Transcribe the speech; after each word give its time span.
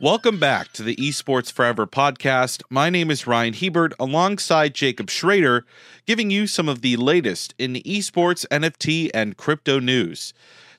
Welcome 0.00 0.38
back 0.38 0.72
to 0.74 0.84
the 0.84 0.94
Esports 0.94 1.50
Forever 1.50 1.84
podcast. 1.84 2.62
My 2.70 2.88
name 2.88 3.10
is 3.10 3.26
Ryan 3.26 3.52
Hebert 3.52 3.94
alongside 3.98 4.72
Jacob 4.72 5.10
Schrader, 5.10 5.66
giving 6.06 6.30
you 6.30 6.46
some 6.46 6.68
of 6.68 6.82
the 6.82 6.96
latest 6.96 7.52
in 7.58 7.74
esports, 7.74 8.46
NFT, 8.46 9.10
and 9.12 9.36
crypto 9.36 9.80
news. 9.80 10.32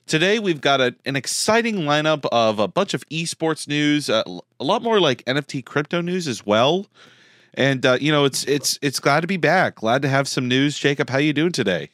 Today, 0.06 0.38
we've 0.38 0.62
got 0.62 0.80
a, 0.80 0.94
an 1.04 1.16
exciting 1.16 1.80
lineup 1.80 2.24
of 2.32 2.58
a 2.58 2.66
bunch 2.66 2.94
of 2.94 3.06
esports 3.10 3.68
news, 3.68 4.08
uh, 4.08 4.22
a 4.58 4.64
lot 4.64 4.82
more 4.82 4.98
like 4.98 5.22
NFT 5.26 5.66
crypto 5.66 6.00
news 6.00 6.26
as 6.26 6.46
well. 6.46 6.86
And 7.52 7.84
uh, 7.84 7.98
you 8.00 8.10
know, 8.10 8.24
it's 8.24 8.44
it's 8.44 8.78
it's 8.80 9.00
glad 9.00 9.20
to 9.20 9.26
be 9.26 9.36
back. 9.36 9.74
Glad 9.74 10.00
to 10.00 10.08
have 10.08 10.28
some 10.28 10.48
news. 10.48 10.78
Jacob, 10.78 11.10
how 11.10 11.18
are 11.18 11.20
you 11.20 11.34
doing 11.34 11.52
today? 11.52 11.90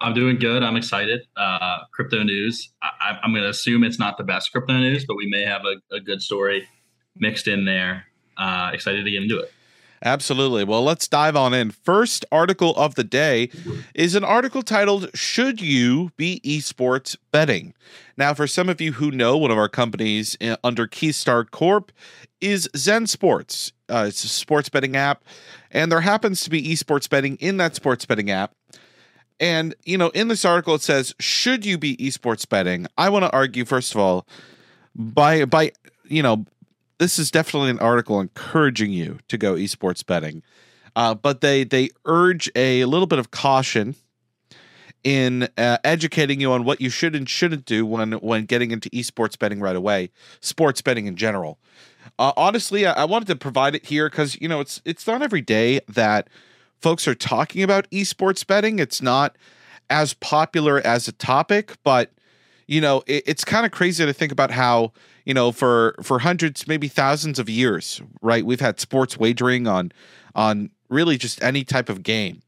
I'm 0.00 0.14
doing 0.14 0.38
good. 0.38 0.62
I'm 0.62 0.76
excited. 0.76 1.20
Uh, 1.36 1.80
crypto 1.92 2.22
news. 2.22 2.72
I, 2.82 3.18
am 3.22 3.32
going 3.32 3.42
to 3.42 3.50
assume 3.50 3.84
it's 3.84 3.98
not 3.98 4.16
the 4.16 4.24
best 4.24 4.50
crypto 4.50 4.78
news, 4.78 5.04
but 5.06 5.16
we 5.16 5.28
may 5.28 5.44
have 5.44 5.62
a, 5.64 5.94
a 5.94 6.00
good 6.00 6.22
story 6.22 6.66
mixed 7.16 7.48
in 7.48 7.64
there. 7.64 8.06
Uh, 8.36 8.70
excited 8.72 9.04
to 9.04 9.10
get 9.10 9.22
into 9.22 9.38
it. 9.38 9.52
Absolutely. 10.02 10.64
Well, 10.64 10.82
let's 10.82 11.06
dive 11.06 11.36
on 11.36 11.52
in. 11.52 11.70
First 11.70 12.24
article 12.32 12.74
of 12.76 12.94
the 12.94 13.04
day 13.04 13.50
is 13.94 14.14
an 14.14 14.24
article 14.24 14.62
titled 14.62 15.10
Should 15.14 15.60
You 15.60 16.10
Be 16.16 16.40
Esports 16.42 17.18
Betting? 17.32 17.74
Now, 18.16 18.32
for 18.32 18.46
some 18.46 18.70
of 18.70 18.80
you 18.80 18.92
who 18.92 19.10
know, 19.10 19.36
one 19.36 19.50
of 19.50 19.58
our 19.58 19.68
companies 19.68 20.38
uh, 20.40 20.56
under 20.64 20.86
Keystar 20.86 21.50
Corp 21.50 21.92
is 22.40 22.66
Zen 22.74 23.06
Sports. 23.08 23.72
Uh, 23.90 24.06
it's 24.08 24.24
a 24.24 24.28
sports 24.28 24.70
betting 24.70 24.96
app, 24.96 25.22
and 25.70 25.92
there 25.92 26.00
happens 26.00 26.40
to 26.42 26.50
be 26.50 26.62
esports 26.62 27.08
betting 27.08 27.36
in 27.36 27.58
that 27.58 27.74
sports 27.74 28.06
betting 28.06 28.30
app. 28.30 28.54
And, 29.40 29.74
you 29.84 29.96
know, 29.96 30.10
in 30.10 30.28
this 30.28 30.44
article 30.44 30.74
it 30.74 30.82
says, 30.82 31.14
should 31.18 31.64
you 31.64 31.78
be 31.78 31.96
esports 31.96 32.46
betting? 32.46 32.86
I 32.98 33.08
want 33.08 33.24
to 33.24 33.32
argue, 33.32 33.64
first 33.64 33.94
of 33.94 34.00
all, 34.00 34.26
by 34.94 35.44
by 35.46 35.72
you 36.04 36.22
know, 36.22 36.44
this 36.98 37.18
is 37.18 37.30
definitely 37.30 37.70
an 37.70 37.78
article 37.78 38.20
encouraging 38.20 38.92
you 38.92 39.18
to 39.28 39.38
go 39.38 39.54
esports 39.54 40.04
betting. 40.04 40.42
Uh, 40.94 41.14
but 41.14 41.40
they 41.40 41.64
they 41.64 41.88
urge 42.04 42.50
a 42.54 42.84
little 42.84 43.06
bit 43.06 43.18
of 43.18 43.30
caution 43.30 43.94
in 45.02 45.48
uh, 45.56 45.78
educating 45.82 46.40
you 46.40 46.52
on 46.52 46.64
what 46.64 46.80
you 46.80 46.90
should 46.90 47.16
and 47.16 47.28
shouldn't 47.28 47.64
do 47.64 47.86
when 47.86 48.12
when 48.12 48.44
getting 48.44 48.70
into 48.70 48.90
esports 48.90 49.38
betting 49.38 49.60
right 49.60 49.76
away, 49.76 50.10
sports 50.40 50.82
betting 50.82 51.06
in 51.06 51.16
general. 51.16 51.58
Uh, 52.18 52.32
honestly, 52.36 52.86
I, 52.86 52.92
I 52.92 53.04
wanted 53.04 53.28
to 53.28 53.36
provide 53.36 53.74
it 53.74 53.86
here 53.86 54.10
because 54.10 54.38
you 54.40 54.48
know 54.48 54.60
it's 54.60 54.82
it's 54.84 55.06
not 55.06 55.22
every 55.22 55.40
day 55.40 55.80
that 55.88 56.28
folks 56.80 57.06
are 57.06 57.14
talking 57.14 57.62
about 57.62 57.90
esports 57.90 58.46
betting. 58.46 58.78
It's 58.78 59.02
not 59.02 59.36
as 59.88 60.14
popular 60.14 60.80
as 60.80 61.08
a 61.08 61.12
topic, 61.12 61.76
but 61.84 62.12
you 62.66 62.80
know, 62.80 63.02
it, 63.06 63.24
it's 63.26 63.44
kind 63.44 63.66
of 63.66 63.72
crazy 63.72 64.06
to 64.06 64.12
think 64.12 64.32
about 64.32 64.50
how 64.50 64.92
you 65.24 65.34
know 65.34 65.52
for 65.52 65.94
for 66.02 66.20
hundreds, 66.20 66.66
maybe 66.66 66.88
thousands 66.88 67.38
of 67.38 67.48
years, 67.48 68.00
right? 68.22 68.44
We've 68.44 68.60
had 68.60 68.80
sports 68.80 69.18
wagering 69.18 69.66
on 69.66 69.92
on 70.34 70.70
really 70.88 71.18
just 71.18 71.42
any 71.42 71.64
type 71.64 71.88
of 71.88 72.02
game, 72.02 72.42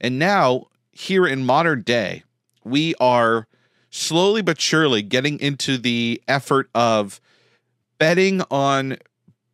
and 0.00 0.18
now 0.18 0.66
here 0.92 1.26
in 1.26 1.44
modern 1.44 1.82
day, 1.82 2.24
we 2.64 2.94
are 3.00 3.46
slowly 3.90 4.42
but 4.42 4.60
surely 4.60 5.02
getting 5.02 5.38
into 5.40 5.76
the 5.76 6.22
effort 6.28 6.70
of 6.74 7.20
betting 7.98 8.42
on 8.50 8.96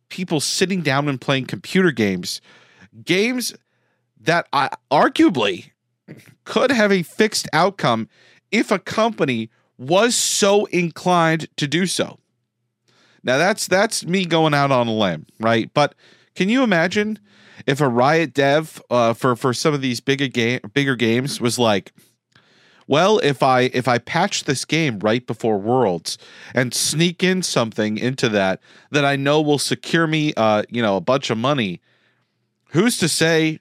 people 0.09 0.39
sitting 0.39 0.81
down 0.81 1.09
and 1.09 1.19
playing 1.19 1.45
computer 1.45 1.91
games, 1.91 2.39
games 3.03 3.53
that 4.21 4.47
I 4.53 4.69
arguably 4.91 5.71
could 6.45 6.71
have 6.71 6.91
a 6.91 7.03
fixed 7.03 7.47
outcome 7.53 8.07
if 8.51 8.71
a 8.71 8.79
company 8.79 9.49
was 9.77 10.15
so 10.15 10.65
inclined 10.65 11.47
to 11.57 11.67
do 11.67 11.85
so. 11.85 12.19
Now 13.23 13.37
that's 13.37 13.67
that's 13.67 14.05
me 14.05 14.25
going 14.25 14.53
out 14.53 14.71
on 14.71 14.87
a 14.87 14.93
limb, 14.93 15.25
right? 15.39 15.71
But 15.73 15.95
can 16.35 16.49
you 16.49 16.63
imagine 16.63 17.19
if 17.65 17.81
a 17.81 17.89
Riot 17.89 18.33
dev 18.33 18.81
uh, 18.89 19.13
for 19.13 19.35
for 19.35 19.53
some 19.53 19.73
of 19.73 19.81
these 19.81 19.99
bigger 19.99 20.27
game 20.27 20.61
bigger 20.73 20.95
games 20.95 21.41
was 21.41 21.59
like, 21.59 21.91
well, 22.87 23.19
if 23.19 23.43
I 23.43 23.63
if 23.73 23.87
I 23.87 23.97
patch 23.97 24.45
this 24.45 24.63
game 24.63 24.99
right 24.99 25.25
before 25.25 25.57
Worlds 25.57 26.17
and 26.53 26.73
sneak 26.73 27.23
in 27.23 27.43
something 27.43 27.97
into 27.97 28.29
that 28.29 28.61
that 28.91 29.03
I 29.03 29.15
know 29.15 29.41
will 29.41 29.59
secure 29.59 30.07
me, 30.07 30.33
uh, 30.37 30.63
you 30.69 30.81
know, 30.81 30.95
a 30.95 31.01
bunch 31.01 31.29
of 31.29 31.37
money, 31.37 31.81
who's 32.69 32.97
to 32.99 33.09
say 33.09 33.59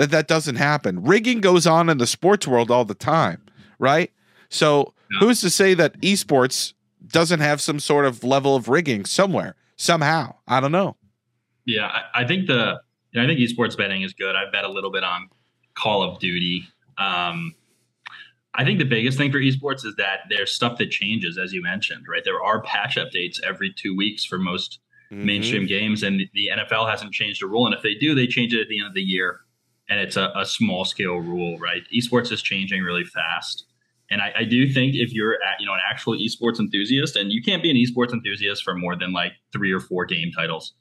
that 0.00 0.10
that 0.12 0.26
doesn't 0.26 0.56
happen. 0.56 1.02
Rigging 1.02 1.42
goes 1.42 1.66
on 1.66 1.90
in 1.90 1.98
the 1.98 2.06
sports 2.06 2.48
world 2.48 2.70
all 2.70 2.86
the 2.86 2.94
time, 2.94 3.42
right? 3.78 4.10
So 4.48 4.94
who's 5.18 5.42
to 5.42 5.50
say 5.50 5.74
that 5.74 6.00
esports 6.00 6.72
doesn't 7.06 7.40
have 7.40 7.60
some 7.60 7.78
sort 7.78 8.06
of 8.06 8.24
level 8.24 8.56
of 8.56 8.70
rigging 8.70 9.04
somewhere, 9.04 9.56
somehow? 9.76 10.36
I 10.48 10.60
don't 10.60 10.72
know. 10.72 10.96
Yeah, 11.66 11.86
I, 11.86 12.22
I 12.22 12.26
think 12.26 12.46
the 12.46 12.80
I 13.14 13.26
think 13.26 13.40
esports 13.40 13.76
betting 13.76 14.00
is 14.00 14.14
good. 14.14 14.36
I 14.36 14.50
bet 14.50 14.64
a 14.64 14.70
little 14.70 14.90
bit 14.90 15.04
on 15.04 15.28
Call 15.74 16.02
of 16.02 16.18
Duty. 16.18 16.64
Um, 16.96 17.54
I 18.54 18.64
think 18.64 18.78
the 18.78 18.86
biggest 18.86 19.18
thing 19.18 19.30
for 19.30 19.38
esports 19.38 19.84
is 19.84 19.96
that 19.96 20.20
there's 20.30 20.50
stuff 20.50 20.78
that 20.78 20.90
changes, 20.90 21.36
as 21.36 21.52
you 21.52 21.60
mentioned, 21.60 22.06
right? 22.08 22.24
There 22.24 22.42
are 22.42 22.62
patch 22.62 22.96
updates 22.96 23.38
every 23.46 23.70
two 23.70 23.94
weeks 23.94 24.24
for 24.24 24.38
most 24.38 24.78
mm-hmm. 25.12 25.26
mainstream 25.26 25.66
games, 25.66 26.02
and 26.02 26.22
the 26.32 26.48
NFL 26.56 26.90
hasn't 26.90 27.12
changed 27.12 27.42
a 27.42 27.46
rule. 27.46 27.66
And 27.66 27.74
if 27.74 27.82
they 27.82 27.94
do, 27.94 28.14
they 28.14 28.26
change 28.26 28.54
it 28.54 28.62
at 28.62 28.68
the 28.68 28.78
end 28.78 28.88
of 28.88 28.94
the 28.94 29.02
year 29.02 29.42
and 29.90 29.98
it's 30.00 30.16
a, 30.16 30.32
a 30.36 30.46
small 30.46 30.84
scale 30.84 31.16
rule, 31.16 31.58
right? 31.58 31.82
Esports 31.92 32.32
is 32.32 32.40
changing 32.40 32.82
really 32.82 33.04
fast. 33.04 33.64
And 34.10 34.22
I, 34.22 34.32
I, 34.38 34.44
do 34.44 34.68
think 34.72 34.94
if 34.94 35.12
you're 35.12 35.34
at, 35.34 35.60
you 35.60 35.66
know 35.66 35.74
an 35.74 35.80
actual 35.88 36.14
esports 36.14 36.58
enthusiast, 36.58 37.16
and 37.16 37.30
you 37.30 37.42
can't 37.42 37.62
be 37.62 37.70
an 37.70 37.76
esports 37.76 38.12
enthusiast 38.12 38.64
for 38.64 38.74
more 38.74 38.96
than 38.96 39.12
like 39.12 39.32
three 39.52 39.70
or 39.70 39.78
four 39.78 40.04
game 40.04 40.32
titles, 40.32 40.72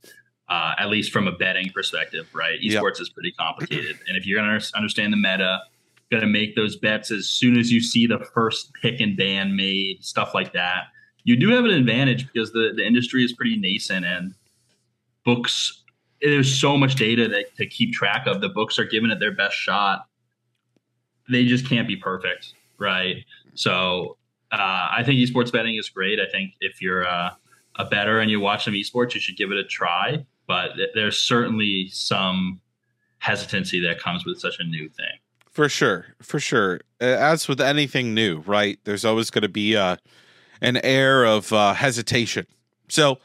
uh, 0.47 0.73
at 0.79 0.89
least 0.89 1.11
from 1.11 1.27
a 1.27 1.31
betting 1.31 1.69
perspective, 1.71 2.27
right? 2.33 2.59
Esports 2.59 2.95
yep. 2.95 3.01
is 3.01 3.09
pretty 3.09 3.31
complicated, 3.33 3.99
and 4.07 4.17
if 4.17 4.25
you're 4.25 4.39
gonna 4.39 4.59
understand 4.75 5.13
the 5.13 5.17
meta, 5.17 5.59
gonna 6.11 6.25
make 6.25 6.55
those 6.55 6.77
bets 6.77 7.11
as 7.11 7.29
soon 7.29 7.55
as 7.57 7.71
you 7.71 7.81
see 7.81 8.07
the 8.07 8.19
first 8.33 8.71
pick 8.81 8.99
and 8.99 9.15
ban 9.15 9.55
made, 9.55 10.03
stuff 10.03 10.33
like 10.33 10.53
that, 10.53 10.85
you 11.23 11.35
do 11.35 11.49
have 11.49 11.65
an 11.65 11.71
advantage 11.71 12.27
because 12.33 12.51
the 12.51 12.73
the 12.75 12.85
industry 12.85 13.23
is 13.23 13.33
pretty 13.33 13.57
nascent 13.57 14.05
and 14.05 14.33
books 15.23 15.83
there's 16.21 16.53
so 16.53 16.77
much 16.77 16.95
data 16.95 17.27
that, 17.27 17.55
to 17.57 17.65
keep 17.65 17.93
track 17.93 18.27
of. 18.27 18.41
The 18.41 18.49
books 18.49 18.77
are 18.79 18.85
giving 18.85 19.11
it 19.11 19.19
their 19.19 19.31
best 19.33 19.55
shot. 19.55 20.05
They 21.29 21.45
just 21.45 21.67
can't 21.67 21.87
be 21.87 21.95
perfect, 21.95 22.53
right? 22.77 23.17
So 23.53 24.17
uh, 24.51 24.89
I 24.91 25.03
think 25.05 25.19
esports 25.19 25.51
betting 25.51 25.75
is 25.75 25.89
great. 25.89 26.19
I 26.19 26.29
think 26.29 26.53
if 26.59 26.81
you're 26.81 27.03
a, 27.03 27.37
a 27.77 27.85
better 27.85 28.19
and 28.19 28.31
you 28.31 28.39
watch 28.39 28.65
some 28.65 28.73
esports, 28.73 29.13
you 29.13 29.21
should 29.21 29.37
give 29.37 29.51
it 29.51 29.57
a 29.57 29.63
try. 29.63 30.25
But 30.47 30.75
th- 30.75 30.89
there's 30.95 31.19
certainly 31.19 31.89
some 31.89 32.59
hesitancy 33.19 33.79
that 33.81 33.99
comes 33.99 34.25
with 34.25 34.39
such 34.39 34.55
a 34.59 34.63
new 34.63 34.89
thing. 34.89 35.19
For 35.51 35.69
sure, 35.69 36.15
for 36.21 36.39
sure. 36.39 36.81
As 36.99 37.47
with 37.47 37.61
anything 37.61 38.13
new, 38.13 38.39
right? 38.39 38.79
There's 38.85 39.05
always 39.05 39.29
going 39.29 39.41
to 39.43 39.49
be 39.49 39.75
uh, 39.75 39.97
an 40.61 40.77
air 40.77 41.25
of 41.25 41.51
uh, 41.53 41.73
hesitation. 41.73 42.47
So 42.87 43.19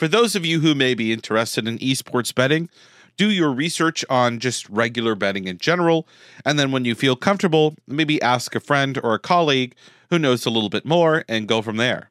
for 0.00 0.08
those 0.08 0.34
of 0.34 0.46
you 0.46 0.60
who 0.60 0.74
may 0.74 0.94
be 0.94 1.12
interested 1.12 1.68
in 1.68 1.76
esports 1.76 2.34
betting, 2.34 2.70
do 3.18 3.30
your 3.30 3.52
research 3.52 4.02
on 4.08 4.38
just 4.38 4.66
regular 4.70 5.14
betting 5.14 5.46
in 5.46 5.58
general. 5.58 6.08
And 6.42 6.58
then 6.58 6.72
when 6.72 6.86
you 6.86 6.94
feel 6.94 7.16
comfortable, 7.16 7.74
maybe 7.86 8.20
ask 8.22 8.54
a 8.54 8.60
friend 8.60 8.98
or 9.02 9.12
a 9.12 9.18
colleague 9.18 9.74
who 10.08 10.18
knows 10.18 10.46
a 10.46 10.50
little 10.50 10.70
bit 10.70 10.86
more 10.86 11.22
and 11.28 11.46
go 11.46 11.60
from 11.60 11.76
there. 11.76 12.08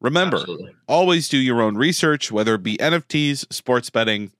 Remember, 0.00 0.38
Absolutely. 0.38 0.74
always 0.88 1.28
do 1.28 1.36
your 1.36 1.60
own 1.60 1.76
research, 1.76 2.32
whether 2.32 2.54
it 2.54 2.62
be 2.62 2.78
NFTs, 2.78 3.52
sports 3.52 3.90
betting, 3.90 4.32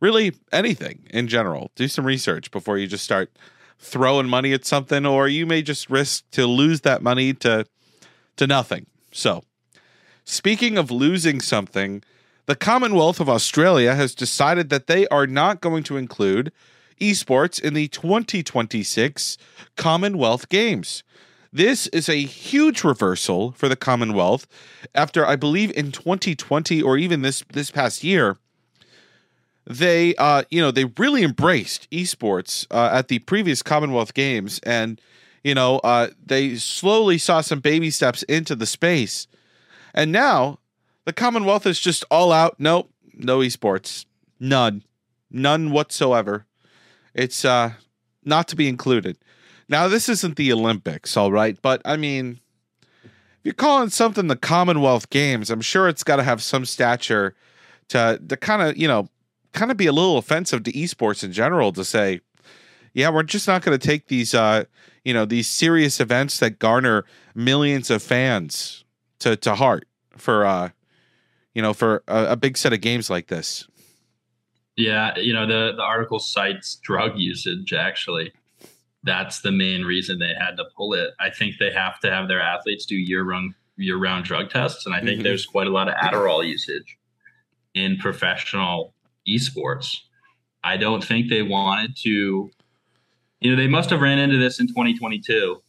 really 0.00 0.32
anything 0.50 1.06
in 1.10 1.28
general. 1.28 1.70
Do 1.76 1.86
some 1.86 2.04
research 2.04 2.50
before 2.50 2.78
you 2.78 2.88
just 2.88 3.04
start 3.04 3.30
throwing 3.78 4.28
money 4.28 4.52
at 4.52 4.64
something, 4.64 5.06
or 5.06 5.28
you 5.28 5.46
may 5.46 5.62
just 5.62 5.88
risk 5.88 6.28
to 6.32 6.48
lose 6.48 6.80
that 6.80 7.00
money 7.00 7.32
to 7.34 7.64
to 8.38 8.48
nothing. 8.48 8.86
So 9.12 9.44
Speaking 10.30 10.76
of 10.76 10.90
losing 10.90 11.40
something, 11.40 12.02
the 12.44 12.54
Commonwealth 12.54 13.18
of 13.18 13.30
Australia 13.30 13.94
has 13.94 14.14
decided 14.14 14.68
that 14.68 14.86
they 14.86 15.08
are 15.08 15.26
not 15.26 15.62
going 15.62 15.82
to 15.84 15.96
include 15.96 16.52
esports 17.00 17.58
in 17.58 17.72
the 17.72 17.88
2026 17.88 19.38
Commonwealth 19.76 20.50
Games. 20.50 21.02
This 21.50 21.86
is 21.86 22.10
a 22.10 22.20
huge 22.20 22.84
reversal 22.84 23.52
for 23.52 23.70
the 23.70 23.74
Commonwealth 23.74 24.46
after 24.94 25.24
I 25.24 25.34
believe 25.34 25.70
in 25.74 25.92
2020 25.92 26.82
or 26.82 26.98
even 26.98 27.22
this 27.22 27.42
this 27.50 27.70
past 27.70 28.04
year 28.04 28.36
they 29.66 30.14
uh 30.16 30.42
you 30.50 30.60
know 30.60 30.70
they 30.70 30.84
really 30.98 31.22
embraced 31.22 31.90
esports 31.90 32.66
uh, 32.70 32.90
at 32.92 33.08
the 33.08 33.20
previous 33.20 33.62
Commonwealth 33.62 34.12
Games 34.12 34.60
and 34.64 35.00
you 35.42 35.54
know 35.54 35.78
uh 35.78 36.08
they 36.24 36.56
slowly 36.56 37.16
saw 37.16 37.40
some 37.40 37.60
baby 37.60 37.90
steps 37.90 38.22
into 38.24 38.54
the 38.54 38.66
space 38.66 39.26
and 39.94 40.12
now 40.12 40.58
the 41.04 41.12
Commonwealth 41.12 41.66
is 41.66 41.80
just 41.80 42.04
all 42.10 42.32
out. 42.32 42.56
Nope, 42.58 42.90
no 43.14 43.38
esports. 43.38 44.04
None. 44.38 44.84
None 45.30 45.70
whatsoever. 45.70 46.46
It's 47.14 47.44
uh 47.44 47.72
not 48.24 48.48
to 48.48 48.56
be 48.56 48.68
included. 48.68 49.18
Now 49.68 49.88
this 49.88 50.08
isn't 50.08 50.36
the 50.36 50.52
Olympics, 50.52 51.16
all 51.16 51.32
right, 51.32 51.58
but 51.60 51.82
I 51.84 51.96
mean 51.96 52.40
if 52.82 53.40
you're 53.44 53.54
calling 53.54 53.90
something 53.90 54.26
the 54.26 54.36
Commonwealth 54.36 55.10
Games, 55.10 55.50
I'm 55.50 55.60
sure 55.60 55.88
it's 55.88 56.04
got 56.04 56.16
to 56.16 56.22
have 56.22 56.42
some 56.42 56.64
stature 56.64 57.34
to 57.88 58.20
to 58.28 58.36
kind 58.36 58.62
of 58.62 58.76
you 58.76 58.88
know 58.88 59.08
kind 59.52 59.70
of 59.70 59.76
be 59.76 59.86
a 59.86 59.92
little 59.92 60.18
offensive 60.18 60.62
to 60.64 60.72
esports 60.72 61.24
in 61.24 61.32
general 61.32 61.72
to 61.72 61.84
say, 61.84 62.20
yeah, 62.92 63.08
we're 63.08 63.22
just 63.22 63.48
not 63.48 63.62
going 63.62 63.78
to 63.78 63.86
take 63.86 64.08
these 64.08 64.34
uh 64.34 64.64
you 65.04 65.14
know 65.14 65.24
these 65.24 65.48
serious 65.48 66.00
events 66.00 66.38
that 66.38 66.58
garner 66.58 67.04
millions 67.34 67.90
of 67.90 68.02
fans 68.02 68.84
to 69.20 69.36
to 69.36 69.54
heart 69.54 69.86
for 70.16 70.44
uh 70.44 70.70
you 71.54 71.62
know 71.62 71.72
for 71.72 72.02
a, 72.08 72.26
a 72.30 72.36
big 72.36 72.56
set 72.56 72.72
of 72.72 72.80
games 72.80 73.10
like 73.10 73.28
this. 73.28 73.66
Yeah, 74.76 75.16
you 75.18 75.32
know 75.32 75.46
the 75.46 75.74
the 75.76 75.82
article 75.82 76.18
cites 76.18 76.76
drug 76.76 77.18
usage 77.18 77.72
actually 77.72 78.32
that's 79.04 79.40
the 79.40 79.52
main 79.52 79.84
reason 79.84 80.18
they 80.18 80.34
had 80.38 80.56
to 80.56 80.64
pull 80.76 80.94
it. 80.94 81.10
I 81.20 81.30
think 81.30 81.56
they 81.58 81.72
have 81.72 82.00
to 82.00 82.10
have 82.10 82.28
their 82.28 82.40
athletes 82.40 82.86
do 82.86 82.96
year 82.96 83.24
round 83.24 83.54
year 83.76 83.96
round 83.96 84.24
drug 84.24 84.50
tests, 84.50 84.86
and 84.86 84.94
I 84.94 84.98
think 84.98 85.18
mm-hmm. 85.18 85.22
there's 85.22 85.46
quite 85.46 85.66
a 85.66 85.70
lot 85.70 85.88
of 85.88 85.94
Adderall 85.94 86.46
usage 86.46 86.98
in 87.74 87.96
professional 87.96 88.94
esports. 89.26 89.96
I 90.64 90.76
don't 90.76 91.02
think 91.02 91.28
they 91.28 91.42
wanted 91.42 91.96
to. 92.02 92.50
You 93.40 93.52
know, 93.52 93.56
they 93.56 93.68
must 93.68 93.90
have 93.90 94.00
ran 94.00 94.18
into 94.18 94.36
this 94.36 94.58
in 94.58 94.66
2022, 94.66 95.62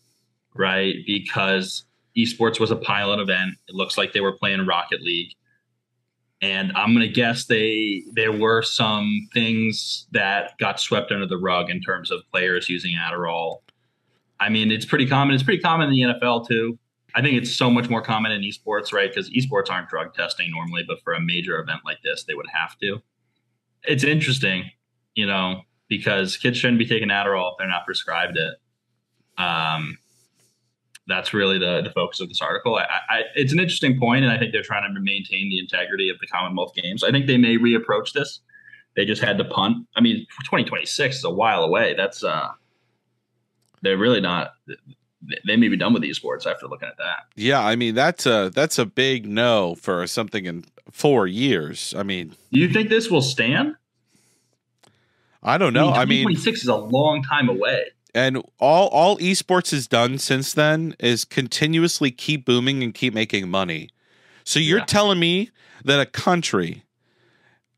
right? 0.56 0.96
Because 1.06 1.86
esports 2.18 2.60
was 2.60 2.72
a 2.72 2.76
pilot 2.76 3.20
event. 3.20 3.56
It 3.68 3.76
looks 3.76 3.98
like 3.98 4.14
they 4.14 4.22
were 4.22 4.34
playing 4.34 4.66
Rocket 4.66 5.02
League 5.02 5.36
and 6.42 6.72
I'm 6.74 6.94
gonna 6.94 7.08
guess 7.08 7.46
they 7.46 8.04
there 8.14 8.32
were 8.32 8.62
some 8.62 9.28
things 9.34 10.08
that 10.12 10.58
got 10.58 10.80
swept 10.80 11.12
under 11.12 11.26
the 11.26 11.38
rug 11.38 11.70
in 11.70 11.82
terms 11.82 12.12
of 12.12 12.22
players 12.32 12.70
using 12.70 12.96
Adderall. 12.96 13.58
I 14.40 14.50
mean, 14.50 14.72
it's 14.72 14.86
pretty 14.86 15.06
common. 15.06 15.36
It's 15.36 15.44
pretty 15.44 15.62
common 15.62 15.90
in 15.90 15.94
the 15.94 16.14
NFL 16.14 16.48
too. 16.48 16.78
I 17.16 17.22
think 17.22 17.36
it's 17.36 17.54
so 17.54 17.70
much 17.70 17.90
more 17.90 18.02
common 18.02 18.32
in 18.32 18.42
esports, 18.42 18.94
right? 18.94 19.10
Because 19.10 19.30
esports 19.32 19.70
aren't 19.70 19.90
drug 19.90 20.14
testing 20.14 20.52
normally, 20.52 20.84
but 20.88 21.02
for 21.02 21.14
a 21.14 21.20
major 21.20 21.60
event 21.60 21.82
like 21.84 21.98
this, 22.04 22.24
they 22.24 22.36
would 22.36 22.48
have 22.54 22.78
to. 22.80 23.02
It's 23.84 24.04
interesting, 24.04 24.70
you 25.16 25.26
know, 25.26 25.64
because 25.88 26.38
kids 26.38 26.58
shouldn't 26.58 26.78
be 26.78 26.86
taking 26.86 27.10
Adderall 27.10 27.52
if 27.52 27.58
they're 27.58 27.68
not 27.68 27.86
prescribed 27.86 28.38
it. 28.38 28.56
Um, 29.42 29.98
that's 31.10 31.34
really 31.34 31.58
the, 31.58 31.82
the 31.82 31.92
focus 31.92 32.20
of 32.20 32.30
this 32.30 32.42
article. 32.42 32.76
I, 32.76 32.86
I, 33.10 33.22
it's 33.36 33.52
an 33.52 33.60
interesting 33.60 34.00
point, 34.00 34.24
and 34.24 34.32
I 34.32 34.38
think 34.38 34.52
they're 34.52 34.62
trying 34.62 34.94
to 34.94 35.00
maintain 35.00 35.50
the 35.50 35.60
integrity 35.60 36.10
of 36.10 36.18
the 36.20 36.28
Commonwealth 36.28 36.74
Games. 36.76 37.04
I 37.04 37.12
think 37.12 37.28
they 37.28 37.38
may 37.38 37.58
reapproach 37.58 38.14
this. 38.14 38.42
They 38.96 39.06
just 39.06 39.22
had 39.22 39.38
to 39.38 39.46
punt. 39.46 39.88
I 39.96 40.02
mean, 40.02 40.26
2026 40.44 41.18
is 41.18 41.24
a 41.24 41.30
while 41.30 41.64
away. 41.64 41.94
That's 41.96 42.24
uh, 42.24 42.50
they're 43.82 43.98
really 43.98 44.22
not. 44.22 44.52
They 45.46 45.58
may 45.58 45.68
be 45.68 45.78
done 45.78 45.94
with 45.94 46.02
these 46.02 46.18
sports 46.18 46.46
after 46.46 46.68
looking 46.68 46.88
at 46.88 46.98
that. 46.98 47.26
Yeah, 47.36 47.64
I 47.64 47.76
mean 47.76 47.94
that's 47.94 48.26
a 48.26 48.52
that's 48.54 48.80
a 48.80 48.86
big 48.86 49.28
no 49.28 49.76
for 49.76 50.06
something 50.08 50.46
in 50.46 50.66
four 50.92 51.28
years. 51.28 51.94
I 51.96 52.04
mean, 52.04 52.36
do 52.52 52.60
you 52.60 52.72
think 52.72 52.90
this 52.90 53.10
will 53.10 53.22
stand? 53.22 53.76
I 55.44 55.58
don't 55.58 55.74
know. 55.74 55.90
I 55.90 56.06
mean, 56.06 56.28
2026 56.28 56.64
is 56.64 56.68
a 56.68 56.76
long 56.76 57.24
time 57.24 57.48
away 57.48 57.86
and 58.14 58.44
all 58.60 58.88
all 58.90 59.18
esports 59.18 59.72
has 59.72 59.88
done 59.88 60.18
since 60.18 60.54
then 60.54 60.96
is 61.00 61.26
continuously 61.26 62.12
keep 62.12 62.46
booming 62.46 62.84
and 62.84 62.94
keep 62.94 63.14
making 63.14 63.50
money. 63.50 63.90
So 64.44 64.60
you're 64.60 64.80
yeah. 64.80 64.86
telling 64.86 65.20
me 65.20 65.52
that 65.84 66.00
a 66.00 66.06
country 66.06 66.84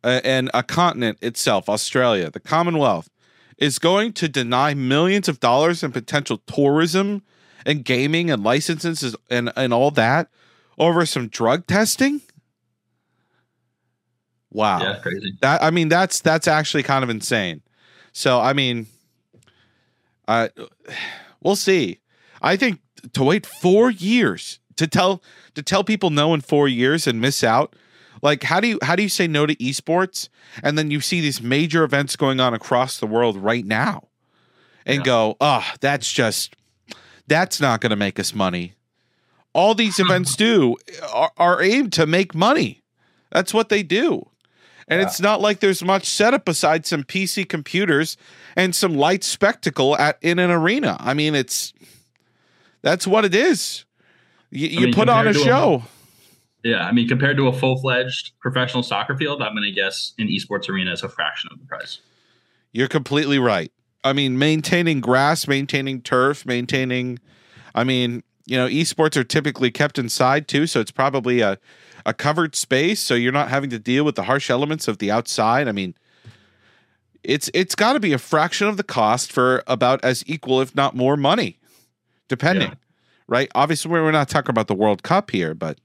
uh, 0.03 0.21
and 0.23 0.49
a 0.53 0.63
continent 0.63 1.17
itself, 1.21 1.69
Australia, 1.69 2.31
the 2.31 2.39
Commonwealth, 2.39 3.09
is 3.57 3.77
going 3.77 4.13
to 4.13 4.27
deny 4.27 4.73
millions 4.73 5.27
of 5.27 5.39
dollars 5.39 5.83
in 5.83 5.91
potential 5.91 6.41
tourism 6.47 7.21
and 7.65 7.85
gaming 7.85 8.31
and 8.31 8.43
licenses 8.43 9.15
and 9.29 9.51
and 9.55 9.73
all 9.73 9.91
that 9.91 10.29
over 10.77 11.05
some 11.05 11.27
drug 11.27 11.67
testing? 11.67 12.21
Wow. 14.51 14.81
Yeah, 14.81 14.99
crazy. 14.99 15.33
That 15.41 15.63
I 15.63 15.71
mean 15.71 15.89
that's 15.89 16.21
that's 16.21 16.47
actually 16.47 16.83
kind 16.83 17.03
of 17.03 17.09
insane. 17.09 17.61
So 18.11 18.39
I 18.39 18.53
mean 18.53 18.87
uh, 20.31 20.47
we'll 21.43 21.55
see. 21.55 21.99
I 22.41 22.55
think 22.55 22.79
to 23.13 23.23
wait 23.23 23.45
four 23.45 23.91
years 23.91 24.59
to 24.77 24.87
tell 24.87 25.21
to 25.55 25.61
tell 25.61 25.83
people 25.83 26.09
no 26.09 26.33
in 26.33 26.41
four 26.41 26.67
years 26.67 27.07
and 27.07 27.19
miss 27.19 27.43
out. 27.43 27.75
Like 28.21 28.43
how 28.43 28.59
do 28.59 28.67
you 28.67 28.79
how 28.81 28.95
do 28.95 29.03
you 29.03 29.09
say 29.09 29.27
no 29.27 29.45
to 29.45 29.55
esports 29.55 30.29
and 30.63 30.77
then 30.77 30.91
you 30.91 31.01
see 31.01 31.21
these 31.21 31.41
major 31.41 31.83
events 31.83 32.15
going 32.15 32.39
on 32.39 32.53
across 32.53 32.99
the 32.99 33.07
world 33.07 33.35
right 33.35 33.65
now 33.65 34.07
and 34.85 34.99
yeah. 34.99 35.03
go, 35.03 35.37
oh, 35.41 35.65
that's 35.81 36.11
just 36.11 36.55
that's 37.27 37.59
not 37.59 37.81
going 37.81 37.91
to 37.91 37.95
make 37.95 38.19
us 38.19 38.33
money. 38.33 38.73
All 39.53 39.75
these 39.75 39.99
events 39.99 40.35
do 40.37 40.77
are, 41.11 41.31
are 41.37 41.61
aimed 41.61 41.93
to 41.93 42.05
make 42.05 42.33
money. 42.35 42.83
That's 43.31 43.53
what 43.53 43.69
they 43.69 43.83
do. 43.83 44.29
And 44.87 44.99
yeah. 44.99 45.07
it's 45.07 45.21
not 45.21 45.41
like 45.41 45.61
there's 45.61 45.83
much 45.83 46.05
setup 46.05 46.45
besides 46.45 46.89
some 46.89 47.03
PC 47.03 47.47
computers 47.47 48.17
and 48.55 48.75
some 48.75 48.95
light 48.95 49.23
spectacle 49.23 49.97
at 49.97 50.17
in 50.21 50.39
an 50.39 50.51
arena. 50.51 50.97
I 50.99 51.13
mean, 51.13 51.35
it's 51.35 51.73
that's 52.81 53.07
what 53.07 53.25
it 53.25 53.35
is. 53.35 53.85
You, 54.49 54.67
you 54.67 54.85
mean, 54.87 54.93
put 54.93 55.09
on 55.09 55.27
a 55.27 55.33
show. 55.33 55.83
A, 56.63 56.67
yeah, 56.67 56.85
I 56.85 56.91
mean, 56.91 57.07
compared 57.07 57.37
to 57.37 57.47
a 57.47 57.53
full 57.53 57.79
fledged 57.79 58.33
professional 58.39 58.83
soccer 58.83 59.15
field, 59.17 59.41
I'm 59.41 59.53
going 59.53 59.63
to 59.63 59.71
guess 59.71 60.13
an 60.19 60.27
esports 60.27 60.69
arena 60.69 60.91
is 60.91 61.03
a 61.03 61.09
fraction 61.09 61.49
of 61.51 61.59
the 61.59 61.65
price. 61.65 61.99
You're 62.71 62.87
completely 62.87 63.39
right. 63.39 63.71
I 64.03 64.13
mean, 64.13 64.37
maintaining 64.37 65.01
grass, 65.01 65.47
maintaining 65.47 66.01
turf, 66.01 66.45
maintaining. 66.45 67.19
I 67.73 67.83
mean, 67.83 68.23
you 68.45 68.57
know, 68.57 68.67
esports 68.67 69.15
are 69.15 69.23
typically 69.23 69.71
kept 69.71 69.97
inside 69.97 70.47
too, 70.47 70.67
so 70.67 70.79
it's 70.79 70.91
probably 70.91 71.41
a 71.41 71.57
a 72.05 72.13
covered 72.13 72.55
space 72.55 72.99
so 72.99 73.13
you're 73.13 73.31
not 73.31 73.49
having 73.49 73.69
to 73.69 73.77
deal 73.77 74.03
with 74.03 74.15
the 74.15 74.23
harsh 74.23 74.49
elements 74.49 74.87
of 74.87 74.97
the 74.97 75.11
outside. 75.11 75.67
I 75.67 75.71
mean, 75.71 75.93
it's 77.23 77.49
it's 77.53 77.75
got 77.75 77.93
to 77.93 77.99
be 77.99 78.13
a 78.13 78.17
fraction 78.17 78.67
of 78.67 78.77
the 78.77 78.83
cost 78.83 79.31
for 79.31 79.63
about 79.67 80.03
as 80.03 80.23
equal 80.27 80.61
if 80.61 80.75
not 80.75 80.95
more 80.95 81.17
money 81.17 81.59
depending. 82.27 82.69
Yeah. 82.69 82.75
Right? 83.27 83.51
Obviously 83.53 83.91
we're 83.91 84.11
not 84.11 84.29
talking 84.29 84.49
about 84.49 84.67
the 84.67 84.75
World 84.75 85.03
Cup 85.03 85.31
here, 85.31 85.53
but 85.53 85.79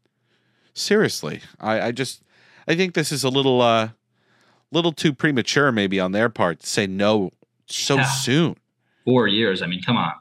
seriously, 0.75 1.41
I 1.61 1.89
I 1.89 1.93
just 1.93 2.23
I 2.67 2.75
think 2.75 2.95
this 2.95 3.13
is 3.13 3.25
a 3.25 3.29
little 3.29 3.61
uh 3.61 3.91
little 4.73 4.93
too 4.93 5.13
premature 5.13 5.71
maybe 5.73 6.01
on 6.01 6.13
their 6.13 6.29
part 6.29 6.61
to 6.61 6.67
say 6.67 6.87
no 6.87 7.33
so 7.67 7.97
yeah. 7.97 8.05
soon. 8.05 8.57
4 9.05 9.29
years. 9.29 9.63
I 9.63 9.67
mean, 9.67 9.83
come 9.83 9.97
on. 9.97 10.13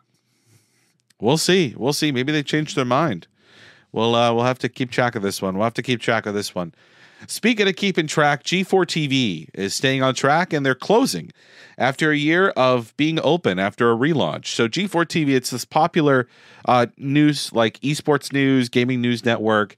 We'll 1.19 1.37
see. 1.37 1.73
We'll 1.77 1.93
see. 1.93 2.11
Maybe 2.11 2.31
they 2.31 2.43
changed 2.43 2.75
their 2.75 2.85
mind. 2.85 3.27
We'll 3.91 4.13
uh, 4.13 4.33
we'll 4.33 4.43
have 4.43 4.59
to 4.59 4.69
keep 4.69 4.91
track 4.91 5.15
of 5.15 5.21
this 5.21 5.41
one. 5.41 5.55
We'll 5.55 5.63
have 5.63 5.73
to 5.75 5.81
keep 5.81 6.01
track 6.01 6.25
of 6.25 6.33
this 6.33 6.53
one. 6.53 6.73
Speaking 7.27 7.67
of 7.67 7.75
keeping 7.75 8.07
track, 8.07 8.43
G4 8.43 8.85
TV 8.85 9.49
is 9.53 9.73
staying 9.73 10.03
on 10.03 10.13
track 10.13 10.53
and 10.53 10.65
they're 10.65 10.75
closing 10.75 11.31
after 11.77 12.11
a 12.11 12.17
year 12.17 12.49
of 12.49 12.95
being 12.97 13.19
open 13.23 13.59
after 13.59 13.91
a 13.91 13.95
relaunch. 13.95 14.47
So 14.47 14.67
G4 14.67 15.05
TV, 15.05 15.29
it's 15.29 15.49
this 15.49 15.65
popular 15.65 16.27
uh, 16.65 16.87
news 16.97 17.51
like 17.53 17.79
esports 17.79 18.31
news, 18.31 18.69
gaming 18.69 19.01
news 19.01 19.25
network. 19.25 19.77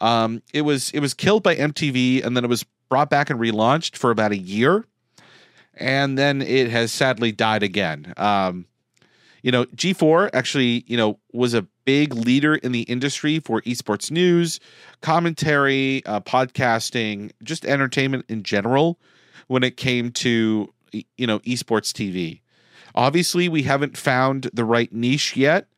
Um, 0.00 0.42
it 0.52 0.62
was 0.62 0.90
it 0.90 1.00
was 1.00 1.14
killed 1.14 1.42
by 1.42 1.56
MTV 1.56 2.24
and 2.24 2.36
then 2.36 2.44
it 2.44 2.48
was 2.48 2.64
brought 2.88 3.10
back 3.10 3.30
and 3.30 3.40
relaunched 3.40 3.96
for 3.96 4.10
about 4.10 4.32
a 4.32 4.38
year, 4.38 4.84
and 5.74 6.16
then 6.16 6.42
it 6.42 6.70
has 6.70 6.92
sadly 6.92 7.32
died 7.32 7.62
again. 7.62 8.12
Um, 8.16 8.66
you 9.46 9.52
know, 9.52 9.64
G4 9.66 10.30
actually, 10.32 10.82
you 10.88 10.96
know, 10.96 11.20
was 11.32 11.54
a 11.54 11.62
big 11.84 12.12
leader 12.12 12.56
in 12.56 12.72
the 12.72 12.80
industry 12.82 13.38
for 13.38 13.62
esports 13.62 14.10
news, 14.10 14.58
commentary, 15.02 16.04
uh, 16.04 16.18
podcasting, 16.18 17.30
just 17.44 17.64
entertainment 17.64 18.24
in 18.28 18.42
general 18.42 18.98
when 19.46 19.62
it 19.62 19.76
came 19.76 20.10
to, 20.10 20.74
you 20.90 21.28
know, 21.28 21.38
esports 21.40 21.92
TV. 21.92 22.40
Obviously, 22.96 23.48
we 23.48 23.62
haven't 23.62 23.96
found 23.96 24.50
the 24.52 24.64
right 24.64 24.92
niche 24.92 25.36
yet 25.36 25.68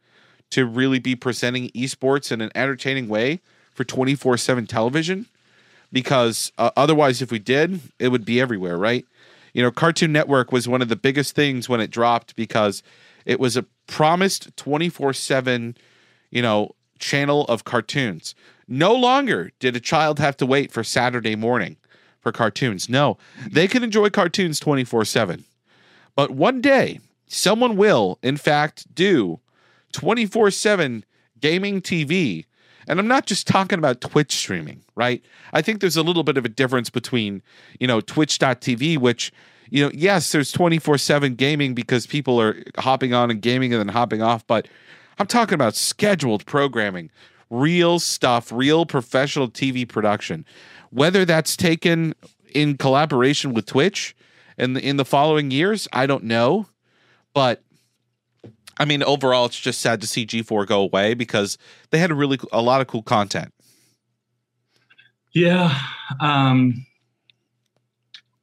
to 0.48 0.64
really 0.64 0.98
be 0.98 1.14
presenting 1.14 1.68
esports 1.72 2.32
in 2.32 2.40
an 2.40 2.50
entertaining 2.54 3.06
way 3.06 3.38
for 3.75 3.84
24 3.84 4.38
7 4.38 4.66
television 4.66 5.26
because 5.92 6.52
uh, 6.56 6.70
otherwise, 6.75 7.20
if 7.20 7.30
we 7.30 7.38
did, 7.38 7.80
it 7.98 8.08
would 8.08 8.25
be 8.25 8.40
everywhere, 8.40 8.78
right? 8.78 9.04
You 9.52 9.62
know, 9.62 9.70
Cartoon 9.70 10.12
Network 10.12 10.52
was 10.52 10.66
one 10.66 10.80
of 10.80 10.88
the 10.88 10.96
biggest 10.96 11.34
things 11.34 11.68
when 11.68 11.80
it 11.80 11.90
dropped 11.90 12.34
because 12.34 12.82
it 13.28 13.38
was 13.38 13.56
a 13.56 13.66
promised 13.87 14.56
24 14.56 15.12
7, 15.12 15.76
you 16.30 16.42
know, 16.42 16.75
channel 16.99 17.44
of 17.44 17.62
cartoons. 17.62 18.35
No 18.66 18.94
longer 18.94 19.52
did 19.61 19.76
a 19.76 19.80
child 19.80 20.18
have 20.18 20.37
to 20.38 20.47
wait 20.47 20.73
for 20.73 20.82
Saturday 20.82 21.37
morning 21.37 21.76
for 22.20 22.32
cartoons. 22.32 22.88
No, 22.88 23.18
they 23.49 23.68
can 23.68 23.85
enjoy 23.85 24.08
cartoons 24.11 24.58
24 24.58 25.04
7. 25.04 25.44
But 26.16 26.30
one 26.32 26.61
day, 26.61 27.00
someone 27.26 27.76
will, 27.76 28.18
in 28.23 28.38
fact, 28.38 28.92
do 28.94 29.40
24 29.92 30.50
7 30.50 31.04
gaming 31.38 31.82
TV. 31.82 32.47
And 32.88 32.99
I'm 32.99 33.06
not 33.06 33.26
just 33.26 33.47
talking 33.47 33.78
about 33.78 34.00
Twitch 34.00 34.32
streaming, 34.32 34.82
right? 34.94 35.23
I 35.52 35.61
think 35.61 35.80
there's 35.80 35.99
a 35.99 36.02
little 36.02 36.25
bit 36.25 36.38
of 36.38 36.47
a 36.47 36.49
difference 36.49 36.88
between, 36.88 37.42
you 37.78 37.87
know, 37.87 38.00
twitch.tv, 38.00 38.97
which 38.97 39.30
you 39.70 39.84
know, 39.84 39.90
yes, 39.94 40.32
there's 40.32 40.52
24 40.52 40.98
7 40.98 41.34
gaming 41.34 41.75
because 41.75 42.06
people 42.06 42.40
are 42.40 42.62
hopping 42.78 43.14
on 43.14 43.30
and 43.30 43.40
gaming 43.40 43.72
and 43.72 43.80
then 43.80 43.88
hopping 43.88 44.22
off, 44.22 44.46
but 44.46 44.68
I'm 45.18 45.26
talking 45.26 45.54
about 45.54 45.75
scheduled 45.75 46.46
programming, 46.46 47.10
real 47.50 47.98
stuff, 47.98 48.52
real 48.52 48.87
professional 48.87 49.48
TV 49.48 49.88
production. 49.88 50.44
Whether 50.90 51.25
that's 51.25 51.56
taken 51.56 52.14
in 52.54 52.76
collaboration 52.76 53.52
with 53.52 53.66
Twitch 53.66 54.16
in 54.56 54.75
the, 54.75 54.87
in 54.87 54.96
the 54.96 55.04
following 55.04 55.50
years, 55.50 55.88
I 55.92 56.06
don't 56.06 56.25
know. 56.25 56.66
But 57.34 57.62
I 58.78 58.84
mean, 58.84 59.02
overall, 59.02 59.46
it's 59.46 59.58
just 59.58 59.80
sad 59.80 60.00
to 60.00 60.06
see 60.06 60.25
G4 60.25 60.66
go 60.66 60.82
away 60.82 61.14
because 61.14 61.58
they 61.90 61.98
had 61.98 62.10
a 62.10 62.14
really 62.14 62.38
a 62.52 62.62
lot 62.62 62.80
of 62.80 62.87
cool 62.87 63.02
content. 63.02 63.52
Yeah, 65.32 65.78
um, 66.20 66.87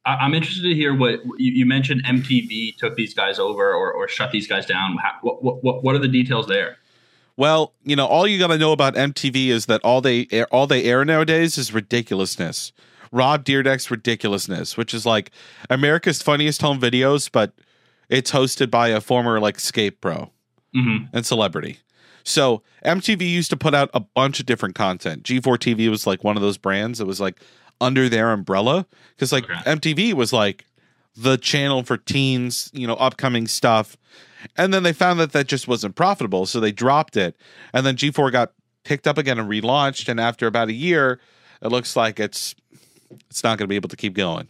I, 0.06 0.24
am 0.24 0.34
interested 0.34 0.62
to 0.62 0.74
hear 0.74 0.94
what 0.94 1.24
you, 1.36 1.52
you, 1.52 1.66
mentioned. 1.66 2.04
MTV 2.04 2.76
took 2.76 2.94
these 2.94 3.12
guys 3.12 3.38
over 3.38 3.74
or, 3.74 3.92
or 3.92 4.08
shut 4.08 4.30
these 4.30 4.46
guys 4.46 4.64
down. 4.64 4.96
How, 4.96 5.12
what, 5.20 5.62
what 5.62 5.82
what 5.82 5.94
are 5.94 5.98
the 5.98 6.08
details 6.08 6.46
there? 6.46 6.78
Well, 7.36 7.74
you 7.84 7.96
know, 7.96 8.06
all 8.06 8.26
you 8.26 8.38
got 8.38 8.46
to 8.46 8.58
know 8.58 8.72
about 8.72 8.94
MTV 8.94 9.48
is 9.48 9.66
that 9.66 9.82
all 9.82 10.00
they 10.00 10.26
air, 10.30 10.46
all 10.46 10.66
they 10.66 10.84
air 10.84 11.04
nowadays 11.04 11.58
is 11.58 11.74
ridiculousness. 11.74 12.72
Rob 13.12 13.44
Dyrdek's 13.44 13.90
ridiculousness, 13.90 14.76
which 14.76 14.94
is 14.94 15.04
like 15.04 15.30
America's 15.68 16.22
funniest 16.22 16.62
home 16.62 16.80
videos, 16.80 17.30
but 17.30 17.52
it's 18.08 18.30
hosted 18.30 18.70
by 18.70 18.88
a 18.88 19.00
former 19.00 19.38
like 19.40 19.60
skate 19.60 20.00
pro 20.00 20.30
mm-hmm. 20.74 21.04
and 21.12 21.26
celebrity. 21.26 21.78
So 22.24 22.62
MTV 22.84 23.28
used 23.28 23.50
to 23.50 23.56
put 23.56 23.74
out 23.74 23.90
a 23.94 24.00
bunch 24.00 24.40
of 24.40 24.46
different 24.46 24.74
content. 24.74 25.22
G4 25.22 25.58
TV 25.58 25.88
was 25.88 26.06
like 26.06 26.24
one 26.24 26.36
of 26.36 26.42
those 26.42 26.58
brands 26.58 26.98
that 26.98 27.06
was 27.06 27.20
like 27.20 27.40
under 27.80 28.08
their 28.08 28.32
umbrella 28.32 28.86
because 29.14 29.32
like 29.32 29.44
okay. 29.44 29.54
MTV 29.54 30.12
was 30.14 30.32
like 30.32 30.64
the 31.16 31.36
channel 31.38 31.82
for 31.82 31.96
teens, 31.96 32.70
you 32.74 32.86
know, 32.86 32.94
upcoming 32.94 33.46
stuff. 33.46 33.96
And 34.56 34.72
then 34.72 34.82
they 34.82 34.92
found 34.92 35.18
that 35.18 35.32
that 35.32 35.48
just 35.48 35.66
wasn't 35.66 35.96
profitable, 35.96 36.46
so 36.46 36.60
they 36.60 36.72
dropped 36.72 37.16
it. 37.16 37.36
And 37.72 37.84
then 37.84 37.96
G4 37.96 38.30
got 38.30 38.52
picked 38.84 39.06
up 39.06 39.18
again 39.18 39.38
and 39.38 39.48
relaunched. 39.48 40.08
And 40.08 40.20
after 40.20 40.46
about 40.46 40.68
a 40.68 40.72
year, 40.72 41.20
it 41.62 41.68
looks 41.68 41.96
like 41.96 42.20
it's 42.20 42.54
it's 43.30 43.42
not 43.42 43.58
going 43.58 43.64
to 43.64 43.68
be 43.68 43.76
able 43.76 43.88
to 43.88 43.96
keep 43.96 44.14
going. 44.14 44.48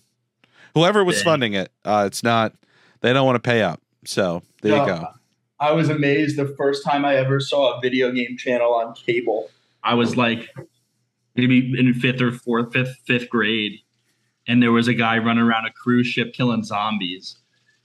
Whoever 0.75 1.05
was 1.05 1.17
Dang. 1.17 1.25
funding 1.25 1.53
it, 1.55 1.73
uh, 1.85 2.05
it's 2.07 2.23
not. 2.23 2.55
They 3.01 3.13
don't 3.13 3.25
want 3.25 3.37
to 3.37 3.49
pay 3.49 3.63
up. 3.63 3.81
So 4.05 4.43
there 4.63 4.77
you 4.77 4.87
go. 4.87 5.07
I 5.59 5.73
was 5.73 5.89
amazed 5.89 6.37
the 6.37 6.55
first 6.59 6.85
time 6.85 7.05
I 7.05 7.17
ever 7.17 7.41
saw 7.41 7.79
a 7.79 7.81
video 7.81 8.11
game 8.11 8.37
channel 8.37 8.75
on 8.75 8.95
cable. 8.95 9.51
I 9.83 9.95
was 9.95 10.17
like 10.17 10.55
maybe 11.37 11.79
in 11.79 11.93
fifth 11.95 12.21
or 12.21 12.33
fourth, 12.33 12.73
fifth, 12.73 12.97
fifth 13.07 13.29
grade, 13.29 13.81
and 14.49 14.63
there 14.63 14.73
was 14.73 14.89
a 14.89 14.95
guy 14.95 15.19
running 15.19 15.45
around 15.45 15.67
a 15.67 15.73
cruise 15.73 16.07
ship 16.07 16.33
killing 16.33 16.65
zombies. 16.65 17.37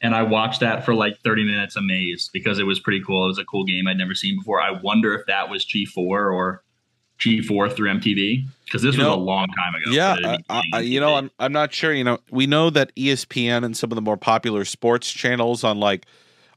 And 0.03 0.15
I 0.15 0.23
watched 0.23 0.61
that 0.61 0.83
for 0.83 0.95
like 0.95 1.19
30 1.23 1.43
minutes 1.43 1.75
amazed 1.75 2.31
because 2.33 2.57
it 2.57 2.63
was 2.63 2.79
pretty 2.79 3.03
cool. 3.03 3.25
It 3.25 3.27
was 3.27 3.37
a 3.37 3.45
cool 3.45 3.63
game 3.63 3.87
I'd 3.87 3.97
never 3.97 4.15
seen 4.15 4.37
before. 4.39 4.59
I 4.59 4.71
wonder 4.71 5.13
if 5.13 5.27
that 5.27 5.49
was 5.49 5.63
G4 5.63 5.97
or 6.07 6.63
G4 7.19 7.71
through 7.71 7.89
MTV 7.89 8.47
because 8.65 8.81
this 8.81 8.95
you 8.95 9.03
was 9.03 9.07
know, 9.07 9.13
a 9.13 9.15
long 9.15 9.47
time 9.49 9.75
ago. 9.75 9.91
Yeah, 9.91 10.37
I, 10.49 10.63
I, 10.73 10.79
you 10.79 10.99
know, 10.99 11.15
I'm 11.15 11.29
I'm 11.37 11.53
not 11.53 11.71
sure. 11.71 11.93
You 11.93 12.03
know, 12.03 12.17
we 12.31 12.47
know 12.47 12.71
that 12.71 12.93
ESPN 12.95 13.63
and 13.63 13.77
some 13.77 13.91
of 13.91 13.95
the 13.95 14.01
more 14.01 14.17
popular 14.17 14.65
sports 14.65 15.11
channels 15.11 15.63
on 15.63 15.79
like 15.79 16.07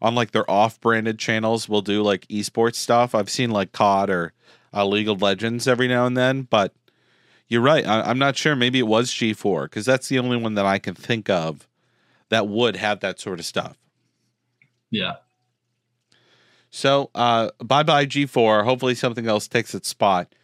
on 0.00 0.14
like 0.14 0.30
their 0.30 0.50
off-branded 0.50 1.18
channels 1.18 1.68
will 1.68 1.82
do 1.82 2.02
like 2.02 2.26
esports 2.28 2.76
stuff. 2.76 3.14
I've 3.14 3.30
seen 3.30 3.50
like 3.50 3.72
COD 3.72 4.10
or 4.10 4.32
uh, 4.72 4.86
League 4.86 5.08
of 5.08 5.20
Legends 5.20 5.68
every 5.68 5.86
now 5.86 6.06
and 6.06 6.16
then, 6.16 6.42
but 6.42 6.72
you're 7.48 7.60
right. 7.60 7.86
I, 7.86 8.10
am 8.10 8.18
not 8.18 8.36
sure. 8.36 8.56
Maybe 8.56 8.78
it 8.78 8.86
was 8.86 9.10
G4 9.10 9.64
because 9.64 9.84
that's 9.84 10.08
the 10.08 10.18
only 10.18 10.36
one 10.36 10.54
that 10.54 10.66
I 10.66 10.78
can 10.78 10.94
think 10.94 11.28
of 11.28 11.68
that 12.30 12.48
would 12.48 12.76
have 12.76 13.00
that 13.00 13.20
sort 13.20 13.38
of 13.38 13.44
stuff. 13.44 13.76
Yeah. 14.90 15.14
So, 16.70 17.10
uh, 17.14 17.50
bye 17.62 17.82
bye 17.82 18.06
G4. 18.06 18.64
Hopefully, 18.64 18.94
something 18.94 19.28
else 19.28 19.46
takes 19.46 19.74
its 19.74 19.88
spot. 19.88 20.34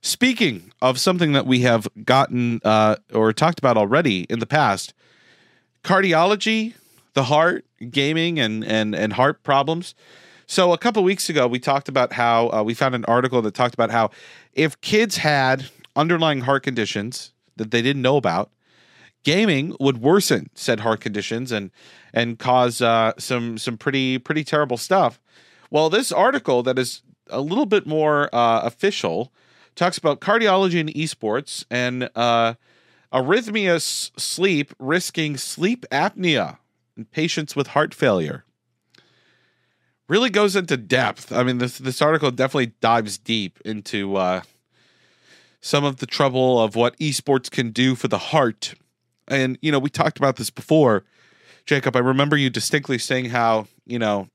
Speaking 0.00 0.72
of 0.80 1.00
something 1.00 1.32
that 1.32 1.46
we 1.46 1.60
have 1.60 1.88
gotten 2.04 2.60
uh, 2.64 2.96
or 3.12 3.32
talked 3.32 3.58
about 3.58 3.76
already 3.76 4.22
in 4.24 4.38
the 4.38 4.46
past, 4.46 4.94
cardiology, 5.82 6.74
the 7.14 7.24
heart, 7.24 7.64
gaming, 7.90 8.38
and 8.38 8.64
and 8.64 8.94
and 8.94 9.14
heart 9.14 9.42
problems. 9.42 9.94
So 10.46 10.72
a 10.72 10.78
couple 10.78 11.02
weeks 11.02 11.30
ago, 11.30 11.46
we 11.46 11.58
talked 11.58 11.88
about 11.88 12.12
how 12.12 12.50
uh, 12.50 12.62
we 12.62 12.74
found 12.74 12.94
an 12.94 13.04
article 13.06 13.40
that 13.42 13.54
talked 13.54 13.74
about 13.74 13.90
how 13.90 14.10
if 14.52 14.78
kids 14.82 15.16
had 15.16 15.66
underlying 15.96 16.42
heart 16.42 16.62
conditions 16.62 17.32
that 17.56 17.70
they 17.70 17.82
didn't 17.82 18.02
know 18.02 18.16
about, 18.16 18.50
gaming 19.22 19.74
would 19.80 19.98
worsen 19.98 20.50
said 20.54 20.80
heart 20.80 21.00
conditions 21.00 21.50
and 21.50 21.70
and 22.12 22.38
cause 22.38 22.80
uh, 22.80 23.12
some 23.18 23.58
some 23.58 23.76
pretty 23.76 24.18
pretty 24.18 24.44
terrible 24.44 24.76
stuff. 24.76 25.20
Well, 25.70 25.90
this 25.90 26.12
article 26.12 26.62
that 26.62 26.78
is 26.78 27.02
a 27.28 27.40
little 27.40 27.66
bit 27.66 27.86
more 27.86 28.32
uh, 28.34 28.60
official 28.60 29.32
talks 29.74 29.98
about 29.98 30.20
cardiology 30.20 30.78
and 30.78 30.90
esports 30.90 31.64
and 31.70 32.08
uh, 32.14 32.54
arrhythmia 33.12 33.80
sleep 33.80 34.72
risking 34.78 35.36
sleep 35.36 35.84
apnea 35.90 36.58
in 36.96 37.04
patients 37.06 37.56
with 37.56 37.68
heart 37.68 37.92
failure. 37.92 38.44
Really 40.06 40.30
goes 40.30 40.54
into 40.54 40.76
depth. 40.76 41.32
I 41.32 41.42
mean, 41.42 41.58
this 41.58 41.78
this 41.78 42.02
article 42.02 42.30
definitely 42.30 42.74
dives 42.80 43.16
deep 43.16 43.58
into 43.64 44.16
uh, 44.16 44.42
some 45.64 45.82
of 45.82 45.96
the 45.96 46.04
trouble 46.04 46.60
of 46.60 46.76
what 46.76 46.94
esports 46.98 47.50
can 47.50 47.70
do 47.70 47.94
for 47.94 48.06
the 48.06 48.18
heart. 48.18 48.74
And, 49.26 49.56
you 49.62 49.72
know, 49.72 49.78
we 49.78 49.88
talked 49.88 50.18
about 50.18 50.36
this 50.36 50.50
before. 50.50 51.06
Jacob, 51.64 51.96
I 51.96 52.00
remember 52.00 52.36
you 52.36 52.50
distinctly 52.50 52.98
saying 52.98 53.30
how, 53.30 53.66
you 53.86 53.98
know, 53.98 54.28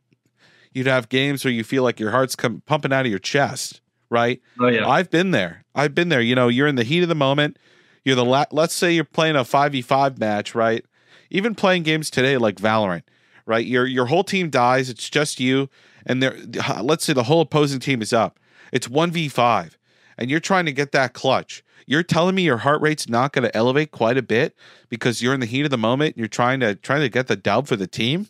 you'd 0.73 0.87
have 0.87 1.07
games 1.07 1.45
where 1.45 1.53
you 1.53 1.63
feel 1.63 1.83
like 1.83 1.99
your 1.99 2.09
heart's 2.09 2.35
come 2.35 2.63
pumping 2.65 2.91
out 2.91 3.05
of 3.05 3.11
your 3.11 3.19
chest, 3.19 3.79
right? 4.09 4.41
Oh 4.59 4.69
yeah. 4.69 4.89
I've 4.89 5.11
been 5.11 5.29
there. 5.29 5.65
I've 5.75 5.93
been 5.93 6.09
there. 6.09 6.19
You 6.19 6.33
know, 6.33 6.47
you're 6.47 6.67
in 6.67 6.77
the 6.77 6.83
heat 6.83 7.03
of 7.03 7.09
the 7.09 7.15
moment. 7.15 7.59
You're 8.03 8.15
the 8.15 8.25
la- 8.25 8.45
let's 8.49 8.73
say 8.73 8.91
you're 8.91 9.03
playing 9.03 9.35
a 9.35 9.43
5v5 9.43 10.17
match, 10.17 10.55
right? 10.55 10.83
Even 11.29 11.53
playing 11.53 11.83
games 11.83 12.09
today 12.09 12.37
like 12.37 12.55
Valorant, 12.55 13.03
right? 13.45 13.67
Your 13.67 13.85
your 13.85 14.07
whole 14.07 14.23
team 14.23 14.49
dies, 14.49 14.89
it's 14.89 15.07
just 15.07 15.39
you 15.39 15.69
and 16.07 16.23
there 16.23 16.35
let's 16.81 17.05
say 17.05 17.13
the 17.13 17.23
whole 17.23 17.41
opposing 17.41 17.79
team 17.79 18.01
is 18.01 18.13
up. 18.13 18.39
It's 18.71 18.87
1v5 18.87 19.75
and 20.19 20.29
you're 20.29 20.39
trying 20.39 20.65
to 20.65 20.71
get 20.71 20.91
that 20.91 21.13
clutch, 21.13 21.63
you're 21.87 22.03
telling 22.03 22.35
me 22.35 22.43
your 22.43 22.57
heart 22.57 22.81
rate's 22.81 23.09
not 23.09 23.31
going 23.31 23.43
to 23.43 23.57
elevate 23.57 23.91
quite 23.91 24.17
a 24.17 24.21
bit 24.21 24.55
because 24.89 25.23
you're 25.23 25.33
in 25.33 25.39
the 25.39 25.47
heat 25.47 25.63
of 25.63 25.71
the 25.71 25.77
moment. 25.77 26.17
you're 26.17 26.27
trying 26.27 26.59
to 26.59 26.75
trying 26.75 27.01
to 27.01 27.09
get 27.09 27.27
the 27.27 27.35
dub 27.35 27.67
for 27.67 27.75
the 27.75 27.87
team. 27.87 28.27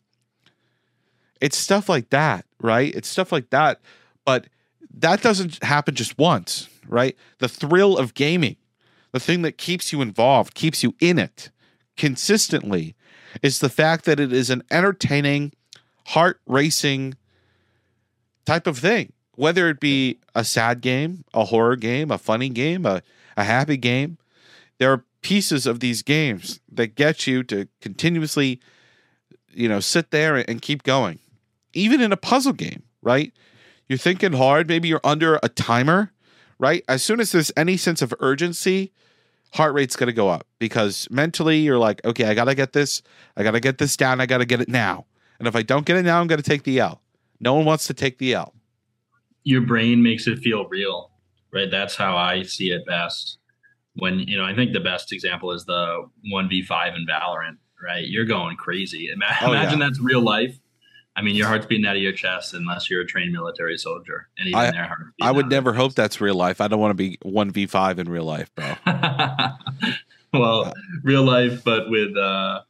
It's 1.42 1.58
stuff 1.58 1.90
like 1.90 2.12
that, 2.12 2.46
right? 2.62 2.94
It's 2.96 3.10
stuff 3.10 3.32
like 3.32 3.50
that, 3.50 3.82
but 4.24 4.48
that 4.94 5.22
doesn't 5.22 5.62
happen 5.64 5.96
just 5.96 6.18
once, 6.18 6.70
right? 6.88 7.18
The 7.40 7.50
thrill 7.50 7.98
of 7.98 8.14
gaming, 8.14 8.58
the 9.12 9.20
thing 9.20 9.42
that 9.42 9.58
keeps 9.58 9.92
you 9.92 10.02
involved, 10.02 10.54
keeps 10.54 10.84
you 10.84 10.96
in 11.00 11.18
it 11.18 11.50
consistently, 11.98 12.96
is 13.42 13.60
the 13.60 13.70
fact 13.70 14.06
that 14.06 14.20
it 14.20 14.32
is 14.32 14.50
an 14.50 14.64
entertaining, 14.70 15.54
heart 16.08 16.40
racing 16.46 17.16
type 18.46 18.68
of 18.68 18.78
thing 18.78 19.14
whether 19.40 19.70
it 19.70 19.80
be 19.80 20.20
a 20.36 20.44
sad 20.44 20.82
game, 20.82 21.24
a 21.34 21.46
horror 21.46 21.78
game, 21.78 22.12
a 22.12 22.18
funny 22.18 22.50
game, 22.50 22.86
a, 22.86 23.02
a 23.38 23.46
happy 23.46 23.78
game, 23.78 24.18
there 24.80 24.92
are 24.92 25.06
pieces 25.22 25.66
of 25.66 25.80
these 25.80 26.02
games 26.02 26.60
that 26.70 26.94
get 26.96 27.26
you 27.26 27.42
to 27.44 27.66
continuously, 27.80 28.60
you 29.54 29.70
know, 29.70 29.80
sit 29.80 30.12
there 30.12 30.36
and 30.36 30.62
keep 30.62 30.84
going. 30.84 31.20
Even 31.72 32.02
in 32.02 32.12
a 32.12 32.18
puzzle 32.18 32.52
game, 32.52 32.84
right? 33.02 33.32
You're 33.88 33.98
thinking 33.98 34.34
hard, 34.34 34.68
maybe 34.68 34.90
you're 34.90 35.00
under 35.06 35.40
a 35.42 35.48
timer, 35.48 36.12
right? 36.58 36.84
As 36.90 37.02
soon 37.02 37.22
as 37.22 37.32
there's 37.32 37.54
any 37.56 37.78
sense 37.78 38.02
of 38.02 38.14
urgency, 38.20 38.92
heart 39.54 39.74
rate's 39.74 39.96
going 39.96 40.08
to 40.08 40.14
go 40.14 40.28
up 40.28 40.48
because 40.60 41.08
mentally 41.10 41.60
you're 41.60 41.80
like, 41.80 42.04
okay, 42.04 42.26
I 42.26 42.34
got 42.34 42.46
to 42.46 42.56
get 42.56 42.74
this, 42.74 43.02
I 43.38 43.44
got 43.44 43.52
to 43.52 43.62
get 43.62 43.78
this 43.78 43.96
down, 43.96 44.20
I 44.20 44.26
got 44.26 44.40
to 44.40 44.46
get 44.46 44.60
it 44.60 44.68
now. 44.68 45.06
And 45.40 45.48
if 45.48 45.56
I 45.56 45.62
don't 45.62 45.86
get 45.86 45.96
it 45.96 46.04
now, 46.04 46.20
I'm 46.20 46.28
going 46.28 46.42
to 46.42 46.50
take 46.50 46.64
the 46.64 46.82
L. 46.82 47.00
No 47.40 47.54
one 47.54 47.64
wants 47.64 47.88
to 47.88 47.94
take 47.94 48.18
the 48.18 48.34
L 48.34 48.54
your 49.44 49.62
brain 49.62 50.04
makes 50.04 50.28
it 50.28 50.40
feel 50.40 50.68
real, 50.68 51.12
right? 51.52 51.70
That's 51.70 51.96
how 51.96 52.18
I 52.18 52.44
see 52.44 52.72
it 52.72 52.86
best. 52.86 53.38
When 53.96 54.20
you 54.20 54.38
know, 54.38 54.46
I 54.46 54.56
think 54.56 54.74
the 54.74 54.80
best 54.80 55.12
example 55.12 55.52
is 55.52 55.66
the 55.66 56.10
one 56.32 56.48
v 56.48 56.64
five 56.64 56.94
in 56.96 57.06
Valorant, 57.06 57.58
right? 57.84 58.06
You're 58.08 58.26
going 58.26 58.56
crazy. 58.58 59.10
Imagine, 59.12 59.50
oh, 59.50 59.54
yeah. 59.54 59.76
that's 59.76 60.00
real 60.00 60.22
life. 60.22 60.58
I 61.16 61.22
mean, 61.22 61.36
your 61.36 61.48
heart's 61.48 61.66
beating 61.66 61.86
out 61.86 61.98
of 61.98 62.02
your 62.02 62.14
chest 62.14 62.54
unless 62.54 62.90
you're 62.90 63.02
a 63.02 63.06
trained 63.06 63.34
military 63.34 63.78
soldier, 63.78 64.30
and 64.38 64.48
even 64.48 64.60
I, 64.60 64.72
their 64.72 64.86
heart. 64.86 65.00
I 65.22 65.32
would 65.32 65.50
never 65.50 65.74
hope 65.74 65.94
that's 65.94 66.22
real 66.22 66.36
life. 66.36 66.62
I 66.62 66.68
don't 66.68 66.80
want 66.80 66.92
to 66.92 66.96
be 66.96 67.18
one 67.24 67.52
v 67.52 67.66
five 67.66 68.00
in 68.00 68.10
real 68.10 68.24
life, 68.24 68.50
bro. 68.56 68.76
well, 70.34 70.66
uh, 70.66 70.74
real 71.04 71.24
life, 71.24 71.64
but 71.64 71.90
with 71.90 72.16
uh, 72.16 72.62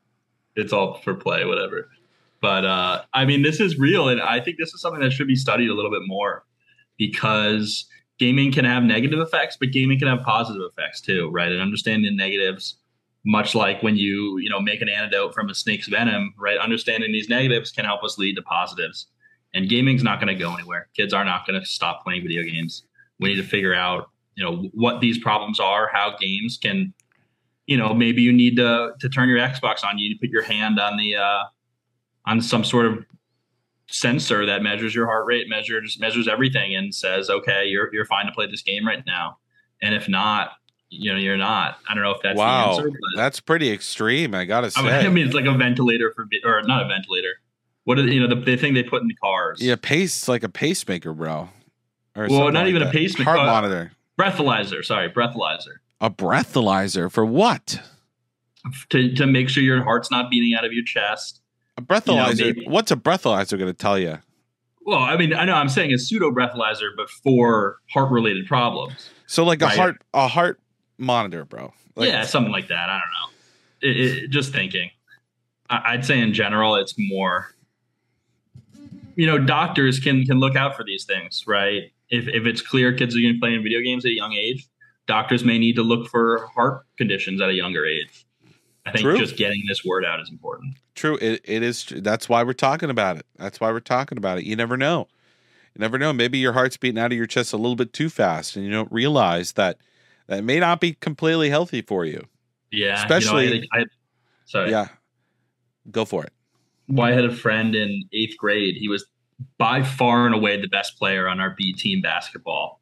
it's 0.55 0.73
all 0.73 0.95
for 0.99 1.13
play, 1.13 1.45
whatever. 1.45 1.89
But 2.41 2.65
uh, 2.65 3.03
I 3.13 3.25
mean, 3.25 3.43
this 3.43 3.59
is 3.59 3.77
real, 3.77 4.07
and 4.07 4.21
I 4.21 4.39
think 4.39 4.57
this 4.57 4.73
is 4.73 4.81
something 4.81 5.01
that 5.01 5.11
should 5.11 5.27
be 5.27 5.35
studied 5.35 5.69
a 5.69 5.75
little 5.75 5.91
bit 5.91 6.01
more 6.05 6.45
because 6.99 7.85
gaming 8.19 8.51
can 8.51 8.65
have 8.65 8.83
negative 8.83 9.19
effects, 9.19 9.57
but 9.59 9.71
gaming 9.71 9.97
can 9.97 10.07
have 10.07 10.21
positive 10.21 10.61
effects 10.61 11.01
too, 11.01 11.31
right? 11.31 11.51
And 11.51 11.59
understanding 11.59 12.03
the 12.03 12.15
negatives, 12.15 12.75
much 13.25 13.55
like 13.55 13.81
when 13.81 13.95
you 13.95 14.37
you 14.37 14.49
know 14.49 14.59
make 14.59 14.81
an 14.83 14.89
antidote 14.89 15.33
from 15.33 15.49
a 15.49 15.55
snake's 15.55 15.87
venom, 15.87 16.35
right? 16.37 16.59
Understanding 16.59 17.11
these 17.11 17.29
negatives 17.29 17.71
can 17.71 17.85
help 17.85 18.03
us 18.03 18.19
lead 18.19 18.35
to 18.35 18.43
positives. 18.43 19.07
And 19.55 19.67
gaming's 19.67 20.03
not 20.03 20.19
going 20.19 20.27
to 20.27 20.35
go 20.35 20.53
anywhere. 20.53 20.89
Kids 20.95 21.11
are 21.11 21.25
not 21.25 21.47
going 21.47 21.59
to 21.59 21.65
stop 21.65 22.03
playing 22.03 22.21
video 22.21 22.43
games. 22.43 22.83
We 23.19 23.29
need 23.29 23.41
to 23.41 23.47
figure 23.47 23.73
out, 23.73 24.11
you 24.35 24.43
know, 24.43 24.69
what 24.75 25.01
these 25.01 25.17
problems 25.17 25.59
are, 25.59 25.89
how 25.91 26.15
games 26.19 26.59
can, 26.61 26.93
you 27.65 27.75
know, 27.75 27.95
maybe 27.95 28.21
you 28.21 28.31
need 28.31 28.57
to 28.57 28.91
to 28.99 29.09
turn 29.09 29.27
your 29.27 29.39
Xbox 29.39 29.83
on. 29.83 29.97
You 29.97 30.09
need 30.09 30.15
to 30.15 30.19
put 30.19 30.29
your 30.29 30.43
hand 30.43 30.79
on 30.79 30.97
the 30.97 31.15
uh, 31.15 31.43
on 32.27 32.41
some 32.41 32.63
sort 32.63 32.85
of 32.85 33.05
sensor 33.89 34.45
that 34.45 34.61
measures 34.61 34.93
your 34.93 35.05
heart 35.07 35.25
rate, 35.25 35.47
measures 35.49 35.97
measures 35.99 36.27
everything, 36.27 36.75
and 36.75 36.93
says, 36.93 37.29
okay, 37.29 37.65
you're 37.65 37.93
you're 37.93 38.05
fine 38.05 38.25
to 38.25 38.31
play 38.31 38.47
this 38.47 38.61
game 38.61 38.85
right 38.87 39.03
now. 39.05 39.37
And 39.81 39.95
if 39.95 40.09
not, 40.09 40.51
you 40.89 41.11
know, 41.11 41.17
you're 41.19 41.37
not. 41.37 41.77
I 41.87 41.93
don't 41.93 42.03
know 42.03 42.11
if 42.11 42.21
that's 42.21 42.37
wow, 42.37 42.75
the 42.75 42.83
answer. 42.83 42.91
That's 43.15 43.39
pretty 43.39 43.71
extreme. 43.71 44.33
I 44.35 44.45
gotta 44.45 44.71
say. 44.71 44.81
I 44.81 45.09
mean, 45.09 45.25
it's 45.25 45.35
like 45.35 45.45
a 45.45 45.53
ventilator 45.53 46.13
for, 46.15 46.27
or 46.43 46.61
not 46.63 46.83
a 46.83 46.87
ventilator. 46.87 47.33
What 47.85 47.95
the, 47.95 48.03
you 48.03 48.19
know 48.19 48.27
the, 48.27 48.41
the 48.41 48.55
thing 48.57 48.73
they 48.73 48.83
put 48.83 49.01
in 49.01 49.07
the 49.07 49.15
cars? 49.15 49.61
yeah, 49.61 49.75
pace 49.75 50.27
like 50.27 50.43
a 50.43 50.49
pacemaker, 50.49 51.13
bro. 51.13 51.49
Or 52.15 52.27
Well, 52.29 52.51
not 52.51 52.61
like 52.61 52.67
even 52.69 52.81
a 52.81 52.85
that. 52.85 52.93
pacemaker, 52.93 53.23
Heart 53.29 53.39
uh, 53.39 53.45
monitor. 53.45 53.91
breathalyzer. 54.19 54.83
Sorry, 54.83 55.09
breathalyzer 55.09 55.77
A 56.01 56.09
breathalyzer 56.09 57.11
for 57.11 57.25
what? 57.25 57.81
to 58.89 59.13
to 59.15 59.25
make 59.25 59.49
sure 59.49 59.63
your 59.63 59.83
heart's 59.83 60.11
not 60.11 60.29
beating 60.29 60.53
out 60.55 60.65
of 60.65 60.73
your 60.73 60.83
chest. 60.83 61.38
A 61.79 61.81
breathalyzer. 61.81 62.39
maybe. 62.39 62.65
What's 62.67 62.91
a 62.91 62.95
breathalyzer 62.97 63.57
going 63.57 63.71
to 63.71 63.73
tell 63.73 63.97
you? 63.97 64.17
Well, 64.85 64.99
I 64.99 65.15
mean, 65.17 65.33
I 65.33 65.45
know 65.45 65.53
I'm 65.53 65.69
saying 65.69 65.93
a 65.93 65.97
pseudo 65.97 66.31
breathalyzer, 66.31 66.89
but 66.97 67.09
for 67.09 67.77
heart 67.91 68.11
related 68.11 68.47
problems. 68.47 69.09
So 69.27 69.43
like 69.43 69.61
a 69.61 69.65
Right. 69.65 69.77
heart 69.77 70.01
a 70.13 70.27
heart 70.27 70.59
monitor, 70.97 71.45
bro. 71.45 71.73
Like, 71.95 72.09
yeah, 72.09 72.23
something 72.23 72.51
like 72.51 72.67
that. 72.67 72.89
I 72.89 72.99
don't 72.99 72.99
know. 72.99 73.89
It, 74.01 74.23
it, 74.23 74.29
just 74.29 74.51
thinking. 74.51 74.89
I, 75.69 75.93
I'd 75.93 76.05
say 76.05 76.19
in 76.19 76.33
general, 76.33 76.75
it's 76.75 76.95
more. 76.97 77.53
You 79.15 79.25
know, 79.27 79.37
doctors 79.37 79.99
can 79.99 80.25
can 80.25 80.39
look 80.39 80.55
out 80.55 80.75
for 80.75 80.83
these 80.83 81.05
things, 81.05 81.43
right? 81.47 81.91
If 82.09 82.27
if 82.27 82.45
it's 82.45 82.61
clear 82.61 82.93
kids 82.93 83.15
are 83.15 83.21
going 83.21 83.33
to 83.35 83.39
play 83.39 83.53
in 83.53 83.63
video 83.63 83.81
games 83.81 84.05
at 84.05 84.09
a 84.11 84.15
young 84.15 84.33
age, 84.33 84.67
doctors 85.07 85.43
may 85.43 85.57
need 85.57 85.75
to 85.75 85.83
look 85.83 86.07
for 86.09 86.47
heart 86.55 86.85
conditions 86.97 87.39
at 87.41 87.49
a 87.49 87.53
younger 87.53 87.85
age. 87.85 88.25
I 88.85 88.91
think 88.91 89.03
True. 89.03 89.17
just 89.17 89.35
getting 89.35 89.63
this 89.67 89.83
word 89.85 90.05
out 90.05 90.19
is 90.19 90.29
important. 90.29 90.75
True. 90.95 91.17
It, 91.21 91.41
it 91.43 91.63
is. 91.63 91.85
That's 91.85 92.27
why 92.27 92.43
we're 92.43 92.53
talking 92.53 92.89
about 92.89 93.17
it. 93.17 93.25
That's 93.37 93.59
why 93.59 93.71
we're 93.71 93.79
talking 93.81 94.17
about 94.17 94.37
it. 94.39 94.45
You 94.45 94.55
never 94.55 94.77
know. 94.77 95.07
You 95.75 95.79
never 95.79 95.97
know. 95.99 96.13
Maybe 96.13 96.37
your 96.39 96.53
heart's 96.53 96.77
beating 96.77 96.99
out 96.99 97.11
of 97.11 97.17
your 97.17 97.27
chest 97.27 97.53
a 97.53 97.57
little 97.57 97.75
bit 97.75 97.93
too 97.93 98.09
fast, 98.09 98.55
and 98.55 98.65
you 98.65 98.71
don't 98.71 98.91
realize 98.91 99.53
that 99.53 99.77
that 100.27 100.43
may 100.43 100.59
not 100.59 100.79
be 100.79 100.93
completely 100.93 101.49
healthy 101.49 101.81
for 101.81 102.05
you. 102.05 102.25
Yeah, 102.71 102.95
Especially- 103.01 103.53
You 103.53 103.61
know, 103.61 103.67
I, 103.73 103.79
I, 103.79 103.85
sorry. 104.45 104.71
Yeah. 104.71 104.87
Go 105.91 106.05
for 106.05 106.23
it. 106.23 106.33
Well, 106.87 107.07
I 107.07 107.13
had 107.13 107.25
a 107.25 107.35
friend 107.35 107.75
in 107.75 108.03
eighth 108.13 108.37
grade. 108.37 108.75
He 108.75 108.87
was 108.89 109.05
by 109.57 109.83
far 109.83 110.25
and 110.25 110.35
away 110.35 110.59
the 110.59 110.67
best 110.67 110.97
player 110.97 111.27
on 111.27 111.39
our 111.39 111.55
B 111.57 111.73
team 111.73 112.01
basketball 112.01 112.81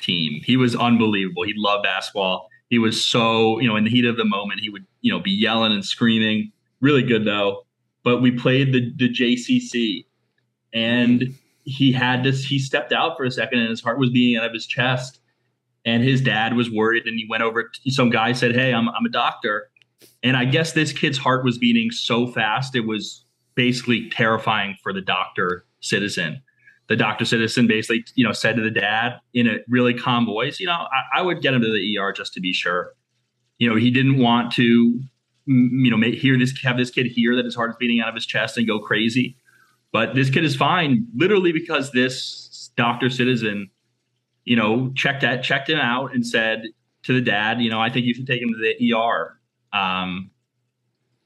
team. 0.00 0.40
He 0.44 0.56
was 0.56 0.74
unbelievable. 0.74 1.44
He 1.44 1.52
loved 1.56 1.84
basketball. 1.84 2.48
He 2.68 2.78
was 2.78 3.04
so, 3.04 3.60
you 3.60 3.68
know, 3.68 3.76
in 3.76 3.84
the 3.84 3.90
heat 3.90 4.04
of 4.04 4.16
the 4.16 4.24
moment, 4.24 4.60
he 4.60 4.70
would, 4.70 4.84
you 5.00 5.12
know, 5.12 5.20
be 5.20 5.30
yelling 5.30 5.72
and 5.72 5.84
screaming. 5.84 6.52
Really 6.80 7.02
good 7.02 7.24
though. 7.24 7.64
But 8.02 8.20
we 8.20 8.30
played 8.30 8.72
the 8.72 8.92
the 8.96 9.08
JCC, 9.08 10.04
and 10.72 11.34
he 11.64 11.92
had 11.92 12.22
this. 12.22 12.44
He 12.44 12.58
stepped 12.58 12.92
out 12.92 13.16
for 13.16 13.24
a 13.24 13.30
second, 13.30 13.60
and 13.60 13.70
his 13.70 13.82
heart 13.82 13.98
was 13.98 14.10
beating 14.10 14.36
out 14.38 14.46
of 14.46 14.52
his 14.52 14.66
chest. 14.66 15.20
And 15.84 16.02
his 16.02 16.20
dad 16.20 16.56
was 16.56 16.68
worried, 16.68 17.06
and 17.06 17.16
he 17.16 17.26
went 17.30 17.44
over. 17.44 17.62
To, 17.62 17.90
some 17.90 18.10
guy 18.10 18.32
said, 18.32 18.54
"Hey, 18.54 18.72
I'm 18.74 18.88
I'm 18.88 19.04
a 19.04 19.10
doctor." 19.10 19.70
And 20.22 20.36
I 20.36 20.44
guess 20.44 20.72
this 20.72 20.92
kid's 20.92 21.18
heart 21.18 21.44
was 21.44 21.58
beating 21.58 21.90
so 21.90 22.26
fast 22.26 22.74
it 22.74 22.86
was 22.86 23.24
basically 23.54 24.08
terrifying 24.10 24.76
for 24.82 24.92
the 24.92 25.00
doctor 25.00 25.64
citizen. 25.80 26.42
The 26.88 26.96
doctor 26.96 27.24
citizen 27.24 27.66
basically, 27.66 28.04
you 28.14 28.24
know, 28.24 28.32
said 28.32 28.56
to 28.56 28.62
the 28.62 28.70
dad 28.70 29.18
in 29.34 29.48
a 29.48 29.56
really 29.68 29.94
calm 29.94 30.24
voice, 30.24 30.60
you 30.60 30.66
know, 30.66 30.72
I, 30.72 31.18
I 31.20 31.22
would 31.22 31.42
get 31.42 31.54
him 31.54 31.62
to 31.62 31.72
the 31.72 31.98
ER 31.98 32.12
just 32.12 32.32
to 32.34 32.40
be 32.40 32.52
sure. 32.52 32.92
You 33.58 33.68
know, 33.68 33.76
he 33.76 33.90
didn't 33.90 34.18
want 34.18 34.52
to, 34.52 34.62
you 35.46 35.90
know, 35.90 36.00
hear 36.10 36.38
this, 36.38 36.56
have 36.62 36.76
this 36.76 36.90
kid 36.90 37.06
hear 37.06 37.34
that 37.34 37.44
his 37.44 37.54
heart 37.54 37.70
is 37.70 37.76
beating 37.76 38.00
out 38.00 38.08
of 38.08 38.14
his 38.14 38.26
chest 38.26 38.56
and 38.56 38.66
go 38.66 38.78
crazy. 38.78 39.36
But 39.92 40.14
this 40.14 40.30
kid 40.30 40.44
is 40.44 40.54
fine, 40.54 41.06
literally 41.14 41.52
because 41.52 41.90
this 41.92 42.70
doctor 42.76 43.10
citizen, 43.10 43.70
you 44.44 44.54
know, 44.54 44.92
checked 44.94 45.24
at 45.24 45.42
checked 45.42 45.68
him 45.68 45.78
out 45.78 46.14
and 46.14 46.26
said 46.26 46.64
to 47.04 47.14
the 47.14 47.20
dad, 47.20 47.60
you 47.60 47.70
know, 47.70 47.80
I 47.80 47.90
think 47.90 48.06
you 48.06 48.14
should 48.14 48.26
take 48.26 48.42
him 48.42 48.50
to 48.50 48.58
the 48.58 48.94
ER. 48.94 49.40
Um, 49.72 50.30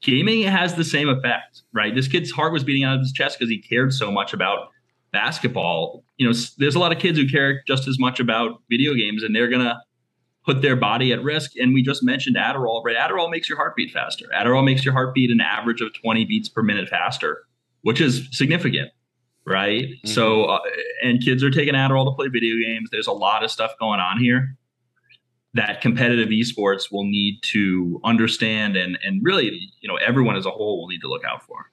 gaming 0.01 0.43
has 0.43 0.75
the 0.75 0.83
same 0.83 1.09
effect, 1.09 1.61
right? 1.73 1.93
This 1.93 2.07
kid's 2.07 2.31
heart 2.31 2.53
was 2.53 2.63
beating 2.63 2.83
out 2.83 2.95
of 2.95 3.01
his 3.01 3.11
chest 3.11 3.37
because 3.37 3.49
he 3.49 3.59
cared 3.59 3.93
so 3.93 4.11
much 4.11 4.33
about 4.33 4.69
basketball. 5.11 6.03
You 6.17 6.27
know, 6.27 6.35
there's 6.57 6.75
a 6.75 6.79
lot 6.79 6.91
of 6.91 6.99
kids 6.99 7.17
who 7.17 7.27
care 7.27 7.63
just 7.67 7.87
as 7.87 7.99
much 7.99 8.19
about 8.19 8.61
video 8.69 8.93
games, 8.93 9.23
and 9.23 9.35
they're 9.35 9.49
gonna 9.49 9.81
put 10.45 10.61
their 10.61 10.75
body 10.75 11.13
at 11.13 11.21
risk. 11.21 11.51
And 11.57 11.73
we 11.73 11.83
just 11.83 12.03
mentioned 12.03 12.35
Adderall, 12.35 12.83
right? 12.83 12.95
Adderall 12.95 13.29
makes 13.29 13.47
your 13.47 13.57
heartbeat 13.57 13.91
faster. 13.91 14.25
Adderall 14.35 14.65
makes 14.65 14.83
your 14.83 14.93
heartbeat 14.93 15.29
an 15.29 15.41
average 15.41 15.81
of 15.81 15.93
20 15.93 16.25
beats 16.25 16.49
per 16.49 16.63
minute 16.63 16.89
faster, 16.89 17.43
which 17.81 18.01
is 18.01 18.27
significant, 18.31 18.91
right? 19.45 19.89
So, 20.05 20.45
uh, 20.45 20.59
and 21.03 21.23
kids 21.23 21.43
are 21.43 21.51
taking 21.51 21.75
Adderall 21.75 22.05
to 22.05 22.15
play 22.15 22.27
video 22.27 22.55
games. 22.63 22.89
There's 22.91 23.07
a 23.07 23.11
lot 23.11 23.43
of 23.43 23.51
stuff 23.51 23.71
going 23.79 23.99
on 23.99 24.19
here 24.19 24.57
that 25.53 25.81
competitive 25.81 26.29
esports 26.29 26.91
will 26.91 27.03
need 27.03 27.39
to 27.43 27.99
understand 28.03 28.77
and 28.77 28.97
and 29.03 29.21
really 29.23 29.69
you 29.81 29.87
know 29.89 29.97
everyone 29.97 30.37
as 30.37 30.45
a 30.45 30.49
whole 30.49 30.79
will 30.79 30.87
need 30.87 31.01
to 31.01 31.09
look 31.09 31.25
out 31.25 31.45
for 31.45 31.69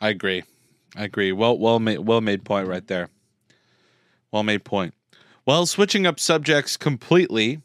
I 0.00 0.10
agree. 0.10 0.44
I 0.96 1.04
agree. 1.04 1.32
Well, 1.32 1.58
well 1.58 1.78
made. 1.78 1.98
Well 1.98 2.20
made 2.20 2.44
point 2.44 2.68
right 2.68 2.86
there. 2.86 3.08
Well 4.32 4.42
made 4.42 4.64
point. 4.64 4.94
Well, 5.46 5.66
switching 5.66 6.06
up 6.06 6.20
subjects 6.20 6.76
completely. 6.76 7.60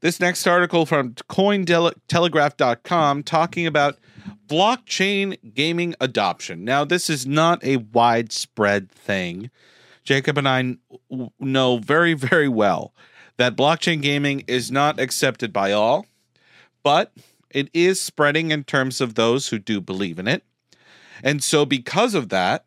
This 0.00 0.18
next 0.18 0.46
article 0.46 0.86
from 0.86 1.12
CoinTelegraph.com 1.12 3.22
talking 3.22 3.66
about 3.66 3.98
blockchain 4.46 5.54
gaming 5.54 5.94
adoption. 6.00 6.64
Now, 6.64 6.84
this 6.84 7.10
is 7.10 7.26
not 7.26 7.62
a 7.62 7.76
widespread 7.76 8.90
thing. 8.90 9.50
Jacob 10.02 10.38
and 10.38 10.48
I 10.48 10.76
know 11.38 11.78
very, 11.78 12.14
very 12.14 12.48
well 12.48 12.94
that 13.36 13.56
blockchain 13.56 14.02
gaming 14.02 14.42
is 14.46 14.70
not 14.70 14.98
accepted 14.98 15.52
by 15.52 15.72
all, 15.72 16.06
but 16.82 17.12
it 17.50 17.68
is 17.74 18.00
spreading 18.00 18.50
in 18.50 18.64
terms 18.64 19.00
of 19.00 19.14
those 19.14 19.48
who 19.48 19.58
do 19.58 19.80
believe 19.80 20.18
in 20.18 20.26
it. 20.26 20.42
And 21.22 21.42
so, 21.42 21.64
because 21.64 22.14
of 22.14 22.28
that, 22.30 22.64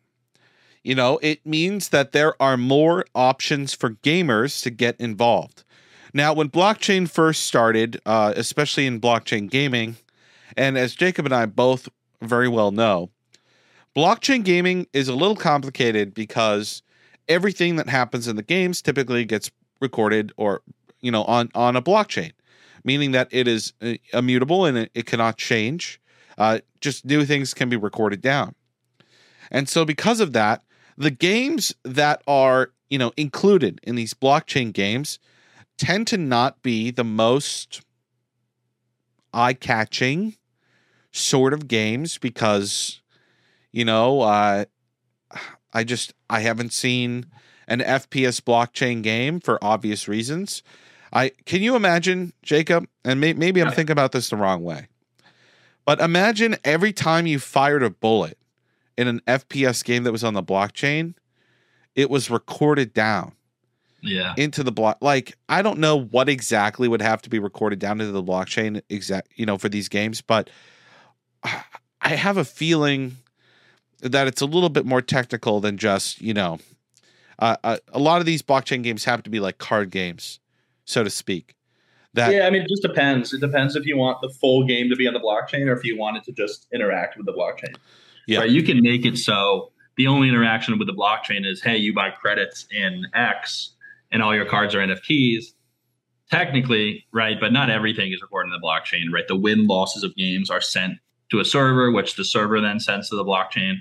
you 0.82 0.94
know, 0.94 1.18
it 1.22 1.44
means 1.46 1.88
that 1.88 2.12
there 2.12 2.40
are 2.40 2.56
more 2.56 3.06
options 3.14 3.72
for 3.74 3.90
gamers 3.90 4.62
to 4.62 4.70
get 4.70 5.00
involved. 5.00 5.64
Now, 6.12 6.32
when 6.32 6.48
blockchain 6.48 7.10
first 7.10 7.44
started, 7.44 8.00
uh, 8.06 8.34
especially 8.36 8.86
in 8.86 9.00
blockchain 9.00 9.50
gaming, 9.50 9.96
and 10.56 10.78
as 10.78 10.94
Jacob 10.94 11.24
and 11.24 11.34
I 11.34 11.46
both 11.46 11.88
very 12.22 12.48
well 12.48 12.70
know, 12.70 13.10
blockchain 13.96 14.44
gaming 14.44 14.86
is 14.92 15.08
a 15.08 15.14
little 15.14 15.34
complicated 15.36 16.14
because 16.14 16.82
everything 17.28 17.76
that 17.76 17.88
happens 17.88 18.28
in 18.28 18.36
the 18.36 18.42
games 18.42 18.82
typically 18.82 19.24
gets 19.24 19.50
recorded 19.80 20.32
or, 20.36 20.62
you 21.00 21.10
know, 21.10 21.24
on, 21.24 21.50
on 21.54 21.74
a 21.74 21.82
blockchain, 21.82 22.32
meaning 22.84 23.12
that 23.12 23.26
it 23.30 23.48
is 23.48 23.72
uh, 23.82 23.94
immutable 24.12 24.66
and 24.66 24.76
it, 24.76 24.90
it 24.94 25.06
cannot 25.06 25.36
change. 25.36 26.00
Uh, 26.36 26.60
just 26.80 27.04
new 27.04 27.24
things 27.24 27.54
can 27.54 27.68
be 27.68 27.76
recorded 27.76 28.20
down. 28.20 28.54
And 29.50 29.68
so 29.68 29.84
because 29.84 30.20
of 30.20 30.32
that, 30.32 30.62
the 30.96 31.10
games 31.10 31.74
that 31.84 32.22
are, 32.26 32.72
you 32.88 32.98
know, 32.98 33.12
included 33.16 33.80
in 33.82 33.94
these 33.94 34.14
blockchain 34.14 34.72
games 34.72 35.18
tend 35.76 36.06
to 36.08 36.16
not 36.16 36.62
be 36.62 36.90
the 36.90 37.04
most 37.04 37.82
eye-catching 39.32 40.36
sort 41.10 41.52
of 41.52 41.66
games 41.68 42.18
because 42.18 43.00
you 43.72 43.84
know, 43.84 44.20
uh 44.20 44.64
I 45.72 45.82
just 45.82 46.14
I 46.30 46.40
haven't 46.40 46.72
seen 46.72 47.26
an 47.66 47.80
FPS 47.80 48.40
blockchain 48.40 49.02
game 49.02 49.40
for 49.40 49.62
obvious 49.62 50.06
reasons. 50.06 50.62
I 51.12 51.32
can 51.44 51.62
you 51.62 51.74
imagine, 51.74 52.32
Jacob? 52.42 52.86
And 53.04 53.20
may, 53.20 53.32
maybe 53.32 53.60
I'm 53.60 53.72
thinking 53.72 53.92
about 53.92 54.12
this 54.12 54.30
the 54.30 54.36
wrong 54.36 54.62
way, 54.62 54.86
but 55.84 56.00
imagine 56.00 56.56
every 56.64 56.92
time 56.92 57.26
you 57.26 57.38
fired 57.38 57.82
a 57.82 57.90
bullet 57.90 58.38
in 58.96 59.08
an 59.08 59.20
FPS 59.26 59.84
game 59.84 60.04
that 60.04 60.12
was 60.12 60.24
on 60.24 60.34
the 60.34 60.42
blockchain, 60.42 61.14
it 61.94 62.10
was 62.10 62.30
recorded 62.30 62.92
down 62.92 63.32
yeah 64.02 64.34
into 64.36 64.62
the 64.62 64.72
block. 64.72 64.98
Like 65.00 65.36
I 65.48 65.62
don't 65.62 65.78
know 65.78 66.00
what 66.00 66.28
exactly 66.28 66.88
would 66.88 67.02
have 67.02 67.22
to 67.22 67.30
be 67.30 67.38
recorded 67.38 67.78
down 67.78 68.00
into 68.00 68.12
the 68.12 68.22
blockchain 68.22 68.82
exact, 68.88 69.28
you 69.36 69.46
know, 69.46 69.58
for 69.58 69.68
these 69.68 69.88
games, 69.88 70.20
but 70.20 70.50
I 71.42 72.16
have 72.16 72.36
a 72.36 72.44
feeling 72.44 73.16
that 74.00 74.26
it's 74.26 74.42
a 74.42 74.46
little 74.46 74.68
bit 74.68 74.84
more 74.84 75.00
technical 75.00 75.60
than 75.60 75.78
just 75.78 76.20
you 76.20 76.34
know, 76.34 76.58
uh, 77.38 77.56
a, 77.64 77.78
a 77.92 77.98
lot 77.98 78.20
of 78.20 78.26
these 78.26 78.42
blockchain 78.42 78.82
games 78.82 79.04
have 79.04 79.22
to 79.22 79.30
be 79.30 79.40
like 79.40 79.58
card 79.58 79.90
games, 79.90 80.40
so 80.84 81.02
to 81.02 81.10
speak. 81.10 81.54
That 82.14 82.32
yeah, 82.32 82.46
I 82.46 82.50
mean, 82.50 82.62
it 82.62 82.68
just 82.68 82.82
depends. 82.82 83.32
It 83.34 83.40
depends 83.40 83.76
if 83.76 83.86
you 83.86 83.96
want 83.96 84.20
the 84.20 84.28
full 84.28 84.64
game 84.64 84.88
to 84.88 84.96
be 84.96 85.06
on 85.06 85.14
the 85.14 85.20
blockchain 85.20 85.66
or 85.66 85.72
if 85.72 85.84
you 85.84 85.98
want 85.98 86.16
it 86.16 86.24
to 86.24 86.32
just 86.32 86.66
interact 86.72 87.16
with 87.16 87.26
the 87.26 87.32
blockchain. 87.32 87.76
Yeah. 88.26 88.38
right 88.38 88.50
you 88.50 88.62
can 88.62 88.80
make 88.80 89.04
it 89.04 89.18
so 89.18 89.70
the 89.96 90.06
only 90.06 90.30
interaction 90.30 90.78
with 90.78 90.88
the 90.88 90.94
blockchain 90.94 91.44
is 91.44 91.62
hey 91.62 91.76
you 91.76 91.92
buy 91.92 92.08
credits 92.08 92.66
in 92.70 93.06
x 93.12 93.74
and 94.14 94.22
all 94.22 94.34
your 94.34 94.46
cards 94.46 94.74
are 94.74 94.78
NFTs, 94.78 95.46
technically, 96.30 97.04
right? 97.12 97.38
But 97.38 97.52
not 97.52 97.68
everything 97.68 98.12
is 98.12 98.22
recorded 98.22 98.52
in 98.54 98.60
the 98.60 98.64
blockchain, 98.64 99.12
right? 99.12 99.26
The 99.26 99.36
win 99.36 99.66
losses 99.66 100.04
of 100.04 100.14
games 100.14 100.50
are 100.50 100.60
sent 100.60 100.98
to 101.30 101.40
a 101.40 101.44
server, 101.44 101.90
which 101.90 102.14
the 102.14 102.24
server 102.24 102.60
then 102.60 102.78
sends 102.78 103.10
to 103.10 103.16
the 103.16 103.24
blockchain. 103.24 103.78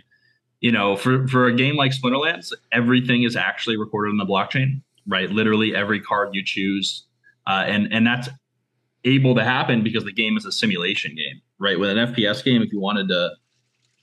You 0.59 0.71
know, 0.71 0.95
for 0.95 1.27
for 1.27 1.45
a 1.45 1.55
game 1.55 1.75
like 1.75 1.91
Splinterlands, 1.91 2.51
everything 2.71 3.23
is 3.23 3.35
actually 3.35 3.77
recorded 3.77 4.09
in 4.09 4.17
the 4.17 4.25
blockchain, 4.25 4.81
right? 5.07 5.29
Literally 5.29 5.75
every 5.75 6.01
card 6.01 6.29
you 6.33 6.43
choose, 6.43 7.05
uh, 7.47 7.63
and 7.67 7.93
and 7.93 8.05
that's 8.05 8.29
able 9.05 9.35
to 9.35 9.43
happen 9.43 9.83
because 9.83 10.03
the 10.03 10.13
game 10.13 10.37
is 10.37 10.45
a 10.45 10.51
simulation 10.51 11.15
game, 11.15 11.41
right? 11.59 11.79
With 11.79 11.89
an 11.89 11.97
FPS 11.97 12.43
game, 12.43 12.61
if 12.61 12.71
you 12.71 12.79
wanted 12.79 13.09
to 13.09 13.31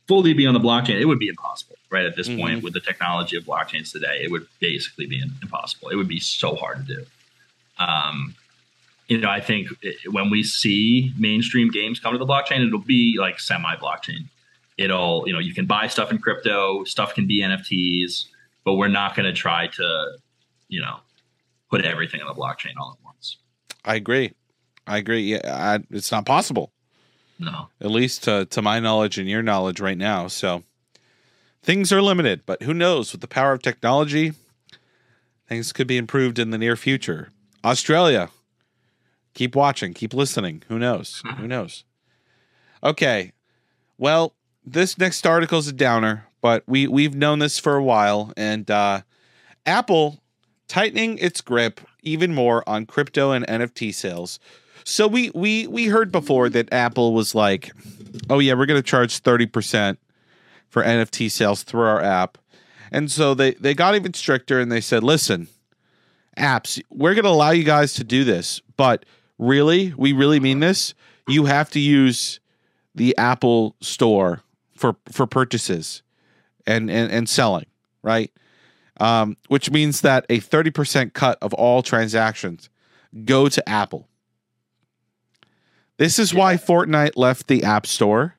fully 0.07 0.35
be 0.35 0.47
on 0.47 0.55
the 0.55 0.61
blockchain, 0.61 1.01
it 1.01 1.07
would 1.07 1.19
be 1.19 1.29
impossible, 1.29 1.77
right? 1.91 2.05
At 2.05 2.17
this 2.17 2.29
mm-hmm. 2.29 2.41
point, 2.41 2.63
with 2.63 2.75
the 2.75 2.81
technology 2.81 3.37
of 3.37 3.45
blockchains 3.45 3.93
today, 3.93 4.21
it 4.23 4.31
would 4.31 4.47
basically 4.59 5.07
be 5.07 5.23
impossible. 5.43 5.89
It 5.89 5.97
would 5.97 6.09
be 6.09 6.21
so 6.21 6.55
hard 6.55 6.87
to 6.87 6.97
do. 6.97 7.07
Um, 7.79 8.35
you 9.09 9.19
know, 9.19 9.31
I 9.31 9.41
think 9.41 9.69
when 10.11 10.31
we 10.31 10.43
see 10.43 11.13
mainstream 11.19 11.71
games 11.71 11.99
come 11.99 12.13
to 12.13 12.19
the 12.19 12.27
blockchain, 12.27 12.67
it'll 12.67 12.79
be 12.79 13.17
like 13.19 13.41
semi 13.41 13.75
blockchain. 13.77 14.27
It'll, 14.79 15.25
you 15.27 15.33
know, 15.33 15.39
you 15.39 15.53
can 15.53 15.67
buy 15.67 15.89
stuff 15.89 16.11
in 16.11 16.19
crypto, 16.19 16.85
stuff 16.85 17.15
can 17.15 17.27
be 17.27 17.41
NFTs, 17.41 18.27
but 18.65 18.75
we're 18.75 18.89
not 18.89 19.17
going 19.17 19.27
to 19.27 19.33
try 19.33 19.67
to, 19.67 20.17
you 20.69 20.81
know, 20.81 21.01
put 21.71 21.85
everything 21.85 22.21
on 22.21 22.27
the 22.27 22.41
blockchain 22.41 22.75
all 22.79 22.99
at 22.99 23.05
once. 23.05 23.39
I 23.85 23.95
agree. 23.95 24.33
I 24.87 24.99
agree. 24.99 25.23
Yeah, 25.23 25.41
I, 25.45 25.79
it's 25.91 26.11
not 26.11 26.27
possible. 26.27 26.73
No. 27.39 27.69
At 27.81 27.91
least 27.91 28.25
to, 28.25 28.45
to 28.47 28.61
my 28.61 28.81
knowledge 28.81 29.17
and 29.17 29.29
your 29.29 29.43
knowledge 29.43 29.81
right 29.81 29.97
now. 29.97 30.27
So 30.27 30.65
things 31.63 31.93
are 31.93 32.03
limited, 32.03 32.43
but 32.45 32.63
who 32.63 32.75
knows? 32.75 33.13
With 33.13 33.21
the 33.21 33.29
power 33.29 33.53
of 33.53 33.63
technology, 33.63 34.33
things 35.49 35.73
could 35.73 35.87
be 35.87 35.97
improved 35.97 36.39
in 36.39 36.51
the 36.51 36.59
near 36.59 36.77
future. 36.77 37.31
Australia, 37.65 38.31
keep 39.33 39.55
watching, 39.55 39.95
keep 39.95 40.13
listening. 40.13 40.63
Who 40.69 40.79
knows? 40.79 41.23
Who 41.39 41.47
knows? 41.47 41.85
Okay. 42.83 43.33
Well, 43.97 44.35
this 44.65 44.99
next 44.99 45.27
article 45.27 45.59
is 45.59 45.69
a 45.69 45.73
downer, 45.73 46.27
but 46.41 46.65
we 46.67 46.87
we've 46.87 47.15
known 47.15 47.39
this 47.39 47.59
for 47.59 47.77
a 47.77 47.83
while, 47.83 48.33
and 48.37 48.71
uh, 48.71 49.03
Apple 49.67 50.20
tightening 50.71 51.19
its 51.19 51.41
grip 51.41 51.81
even 52.01 52.33
more 52.33 52.63
on 52.69 52.87
crypto 52.87 53.33
and 53.33 53.45
NFT 53.49 53.93
sales. 53.93 54.39
So 54.85 55.09
we 55.09 55.31
we 55.35 55.67
we 55.67 55.87
heard 55.87 56.13
before 56.13 56.49
that 56.49 56.73
Apple 56.73 57.13
was 57.13 57.35
like, 57.35 57.73
"Oh 58.31 58.39
yeah, 58.39 58.55
we're 58.55 58.67
going 58.67 58.81
to 58.81 58.89
charge 58.89 59.19
thirty 59.19 59.47
percent 59.47 59.99
for 60.69 60.83
NFT 60.83 61.31
sales 61.31 61.65
through 61.65 61.83
our 61.83 62.01
app," 62.01 62.39
and 62.93 63.11
so 63.11 63.35
they 63.35 63.55
they 63.55 63.75
got 63.75 63.97
even 63.97 64.15
stricter 64.15 64.61
and 64.61 64.71
they 64.71 64.81
said, 64.81 65.03
"Listen, 65.03 65.49
apps, 66.39 66.81
we're 66.89 67.15
going 67.15 67.25
to 67.25 67.31
allow 67.31 67.51
you 67.51 67.65
guys 67.65 67.93
to 67.95 68.05
do 68.05 68.23
this, 68.23 68.63
but 68.77 69.05
really, 69.39 69.93
we 69.99 70.13
really 70.13 70.39
mean 70.39 70.61
this. 70.61 70.95
You 71.27 71.47
have 71.47 71.69
to 71.71 71.81
use 71.81 72.39
the 72.95 73.17
Apple 73.19 73.75
Store 73.81 74.43
for 74.77 74.97
for 75.11 75.27
purchases 75.27 76.03
and 76.65 76.89
and, 76.91 77.11
and 77.11 77.29
selling, 77.29 77.67
right? 78.03 78.31
Um, 79.01 79.39
which 79.49 79.71
means 79.71 80.03
that 80.03 80.27
a 80.29 80.41
thirty 80.41 80.71
percent 80.71 81.15
cut 81.15 81.39
of 81.41 81.55
all 81.55 81.83
transactions 81.83 82.69
go 83.25 83.49
to 83.49 83.67
Apple. 83.67 84.09
This 85.97 86.19
is 86.19 86.35
why 86.35 86.57
Fortnite 86.57 87.17
left 87.17 87.47
the 87.47 87.65
App 87.65 87.87
Store 87.87 88.37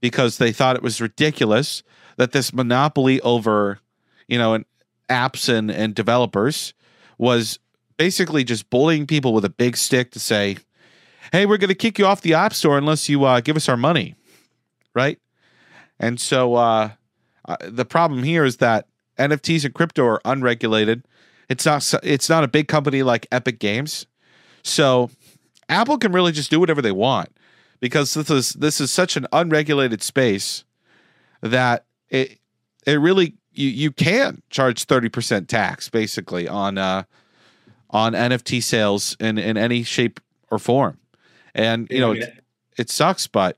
because 0.00 0.36
they 0.36 0.52
thought 0.52 0.76
it 0.76 0.82
was 0.82 1.00
ridiculous 1.00 1.82
that 2.18 2.32
this 2.32 2.52
monopoly 2.52 3.20
over, 3.22 3.78
you 4.28 4.38
know, 4.38 4.62
apps 5.08 5.48
and, 5.48 5.70
and 5.70 5.94
developers 5.94 6.74
was 7.16 7.58
basically 7.96 8.44
just 8.44 8.68
bullying 8.68 9.06
people 9.06 9.32
with 9.32 9.44
a 9.44 9.50
big 9.50 9.76
stick 9.76 10.10
to 10.10 10.20
say, 10.20 10.58
hey, 11.32 11.46
we're 11.46 11.56
going 11.56 11.68
to 11.68 11.74
kick 11.74 11.98
you 11.98 12.04
off 12.04 12.20
the 12.20 12.34
App 12.34 12.52
Store 12.52 12.76
unless 12.76 13.08
you 13.08 13.24
uh, 13.24 13.40
give 13.40 13.56
us 13.56 13.68
our 13.68 13.76
money. 13.76 14.14
Right. 14.94 15.18
And 15.98 16.20
so 16.20 16.54
uh, 16.54 16.90
uh, 17.46 17.56
the 17.62 17.86
problem 17.86 18.22
here 18.22 18.44
is 18.44 18.58
that 18.58 18.86
NFTs 19.18 19.64
and 19.64 19.74
crypto 19.74 20.04
are 20.04 20.20
unregulated. 20.24 21.04
It's 21.48 21.64
not 21.64 21.94
it's 22.02 22.28
not 22.28 22.44
a 22.44 22.48
big 22.48 22.68
company 22.68 23.02
like 23.02 23.26
Epic 23.30 23.58
Games. 23.58 24.06
So 24.62 25.10
Apple 25.68 25.98
can 25.98 26.12
really 26.12 26.32
just 26.32 26.50
do 26.50 26.60
whatever 26.60 26.82
they 26.82 26.92
want 26.92 27.30
because 27.80 28.14
this 28.14 28.30
is 28.30 28.50
this 28.54 28.80
is 28.80 28.90
such 28.90 29.16
an 29.16 29.26
unregulated 29.32 30.02
space 30.02 30.64
that 31.40 31.84
it 32.08 32.38
it 32.86 33.00
really 33.00 33.34
you 33.52 33.68
you 33.68 33.92
can 33.92 34.42
charge 34.50 34.86
30% 34.86 35.46
tax 35.46 35.88
basically 35.88 36.48
on 36.48 36.78
uh 36.78 37.04
on 37.90 38.12
NFT 38.12 38.62
sales 38.62 39.16
in 39.20 39.38
in 39.38 39.56
any 39.56 39.82
shape 39.82 40.20
or 40.50 40.58
form. 40.58 40.98
And 41.54 41.88
you 41.90 42.00
know, 42.00 42.12
it, 42.12 42.44
it 42.76 42.90
sucks, 42.90 43.26
but 43.26 43.56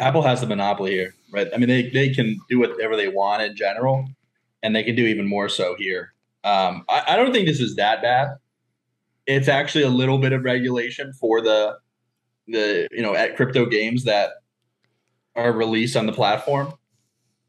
Apple 0.00 0.22
has 0.22 0.40
the 0.40 0.46
monopoly 0.46 0.92
here, 0.92 1.14
right? 1.32 1.48
I 1.52 1.58
mean, 1.58 1.68
they 1.68 1.88
they 1.88 2.10
can 2.10 2.38
do 2.48 2.58
whatever 2.58 2.96
they 2.96 3.08
want 3.08 3.42
in 3.42 3.56
general, 3.56 4.06
and 4.62 4.74
they 4.76 4.82
can 4.82 4.94
do 4.94 5.06
even 5.06 5.26
more 5.26 5.48
so 5.48 5.74
here. 5.78 6.12
Um, 6.44 6.84
I, 6.88 7.04
I 7.08 7.16
don't 7.16 7.32
think 7.32 7.46
this 7.46 7.60
is 7.60 7.76
that 7.76 8.02
bad. 8.02 8.36
It's 9.26 9.48
actually 9.48 9.84
a 9.84 9.88
little 9.88 10.18
bit 10.18 10.32
of 10.32 10.44
regulation 10.44 11.12
for 11.14 11.40
the 11.40 11.76
the 12.48 12.88
you 12.90 13.02
know 13.02 13.14
at 13.14 13.36
crypto 13.36 13.66
games 13.66 14.04
that 14.04 14.30
are 15.34 15.52
released 15.52 15.96
on 15.96 16.06
the 16.06 16.12
platform. 16.12 16.72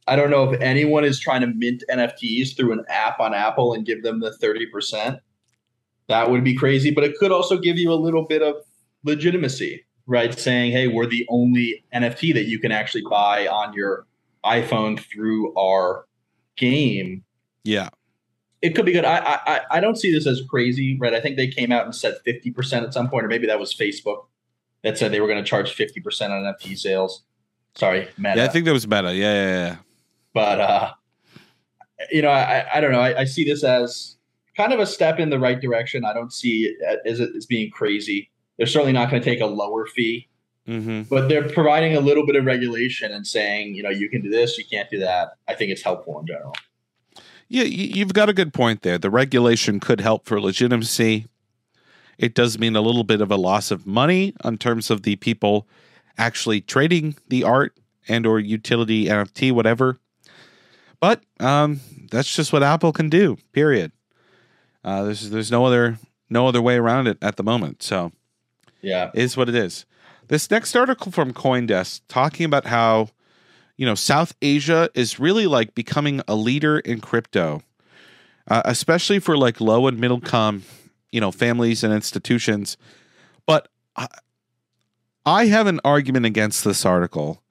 I 0.07 0.15
don't 0.15 0.29
know 0.29 0.49
if 0.51 0.59
anyone 0.61 1.05
is 1.05 1.19
trying 1.19 1.41
to 1.41 1.47
mint 1.47 1.83
NFTs 1.89 2.55
through 2.55 2.73
an 2.73 2.83
app 2.89 3.19
on 3.19 3.33
Apple 3.33 3.73
and 3.73 3.85
give 3.85 4.03
them 4.03 4.19
the 4.19 4.31
30%. 4.31 5.19
That 6.09 6.29
would 6.29 6.43
be 6.43 6.55
crazy, 6.55 6.91
but 6.91 7.05
it 7.05 7.15
could 7.17 7.31
also 7.31 7.57
give 7.57 7.77
you 7.77 7.91
a 7.91 7.95
little 7.95 8.25
bit 8.25 8.41
of 8.41 8.55
legitimacy, 9.05 9.85
right? 10.05 10.37
Saying, 10.37 10.71
hey, 10.71 10.87
we're 10.87 11.07
the 11.07 11.25
only 11.29 11.83
NFT 11.93 12.33
that 12.33 12.45
you 12.45 12.59
can 12.59 12.71
actually 12.71 13.03
buy 13.09 13.47
on 13.47 13.73
your 13.73 14.05
iPhone 14.45 14.99
through 14.99 15.55
our 15.55 16.05
game. 16.57 17.23
Yeah. 17.63 17.89
It 18.61 18.75
could 18.75 18.85
be 18.85 18.93
good. 18.93 19.03
I, 19.03 19.39
I 19.45 19.61
I 19.71 19.79
don't 19.81 19.97
see 19.97 20.11
this 20.11 20.25
as 20.25 20.41
crazy, 20.49 20.97
right? 20.97 21.13
I 21.13 21.19
think 21.19 21.35
they 21.35 21.47
came 21.47 21.73
out 21.73 21.83
and 21.83 21.93
said 21.93 22.15
50% 22.25 22.83
at 22.83 22.93
some 22.93 23.09
point, 23.09 23.25
or 23.25 23.27
maybe 23.27 23.45
that 23.47 23.59
was 23.59 23.75
Facebook 23.75 24.27
that 24.83 24.97
said 24.97 25.11
they 25.11 25.19
were 25.19 25.27
going 25.27 25.43
to 25.43 25.49
charge 25.49 25.75
50% 25.75 26.29
on 26.29 26.53
NFT 26.53 26.77
sales. 26.77 27.23
Sorry, 27.75 28.07
Meta. 28.17 28.37
Yeah, 28.37 28.45
I 28.45 28.47
think 28.49 28.65
that 28.65 28.73
was 28.73 28.87
Meta. 28.87 29.13
Yeah, 29.13 29.33
yeah, 29.33 29.47
yeah. 29.49 29.75
But 30.33 30.59
uh, 30.59 30.91
you 32.11 32.21
know, 32.21 32.29
I, 32.29 32.65
I 32.73 32.81
don't 32.81 32.91
know. 32.91 32.99
I, 32.99 33.21
I, 33.21 33.25
see 33.25 33.43
this 33.43 33.63
as 33.63 34.17
kind 34.55 34.73
of 34.73 34.79
a 34.79 34.85
step 34.85 35.19
in 35.19 35.29
the 35.29 35.39
right 35.39 35.59
direction. 35.59 36.05
I 36.05 36.13
don't 36.13 36.31
see 36.31 36.65
it 36.65 37.01
as, 37.05 37.19
as 37.19 37.45
being 37.45 37.71
crazy. 37.71 38.29
They're 38.63 38.69
certainly 38.69 38.93
not 38.93 39.11
going 39.11 39.21
to 39.21 39.29
take 39.29 39.41
a 39.41 39.45
lower 39.45 39.85
fee, 39.85 40.29
mm-hmm. 40.65 41.01
but 41.09 41.27
they're 41.27 41.49
providing 41.49 41.97
a 41.97 41.99
little 41.99 42.25
bit 42.25 42.37
of 42.37 42.45
regulation 42.45 43.11
and 43.11 43.27
saying, 43.27 43.75
you 43.75 43.83
know, 43.83 43.89
you 43.89 44.07
can 44.07 44.21
do 44.21 44.29
this, 44.29 44.57
you 44.57 44.63
can't 44.63 44.89
do 44.89 44.99
that. 44.99 45.33
I 45.49 45.53
think 45.53 45.71
it's 45.71 45.81
helpful 45.81 46.17
in 46.21 46.27
general. 46.27 46.55
Yeah, 47.49 47.63
you've 47.63 48.13
got 48.13 48.29
a 48.29 48.33
good 48.33 48.53
point 48.53 48.83
there. 48.83 48.97
The 48.97 49.09
regulation 49.09 49.81
could 49.81 49.99
help 49.99 50.25
for 50.25 50.39
legitimacy. 50.39 51.27
It 52.17 52.33
does 52.33 52.57
mean 52.57 52.77
a 52.77 52.79
little 52.79 53.03
bit 53.03 53.19
of 53.19 53.29
a 53.31 53.35
loss 53.35 53.69
of 53.69 53.85
money 53.85 54.33
in 54.45 54.57
terms 54.57 54.89
of 54.89 55.03
the 55.03 55.17
people 55.17 55.67
actually 56.17 56.61
trading 56.61 57.17
the 57.27 57.43
art 57.43 57.77
and 58.07 58.25
or 58.25 58.39
utility 58.39 59.07
NFT, 59.07 59.51
whatever. 59.51 59.99
But 61.01 61.21
um, 61.41 61.81
that's 62.09 62.33
just 62.33 62.53
what 62.53 62.63
Apple 62.63 62.93
can 62.93 63.09
do. 63.09 63.37
Period. 63.51 63.91
Uh, 64.85 65.03
there's 65.03 65.31
there's 65.31 65.51
no 65.51 65.65
other 65.65 65.99
no 66.29 66.47
other 66.47 66.61
way 66.61 66.77
around 66.77 67.07
it 67.07 67.17
at 67.21 67.35
the 67.35 67.43
moment. 67.43 67.83
So 67.83 68.13
yeah, 68.83 69.09
is 69.15 69.35
what 69.35 69.49
it 69.49 69.55
is. 69.55 69.85
This 70.27 70.49
next 70.51 70.75
article 70.75 71.11
from 71.11 71.33
CoinDesk 71.33 72.01
talking 72.07 72.45
about 72.45 72.65
how 72.65 73.09
you 73.77 73.85
know 73.85 73.95
South 73.95 74.35
Asia 74.41 74.89
is 74.93 75.19
really 75.19 75.47
like 75.47 75.73
becoming 75.73 76.21
a 76.27 76.35
leader 76.35 76.77
in 76.79 76.99
crypto, 77.01 77.63
uh, 78.47 78.61
especially 78.65 79.17
for 79.17 79.35
like 79.35 79.59
low 79.59 79.87
and 79.87 79.99
middle 79.99 80.17
income 80.17 80.63
you 81.11 81.19
know 81.19 81.31
families 81.31 81.83
and 81.83 81.91
institutions. 81.93 82.77
But 83.47 83.67
I, 85.25 85.45
have 85.45 85.67
an 85.67 85.79
argument 85.83 86.25
against 86.25 86.63
this 86.63 86.85
article 86.85 87.43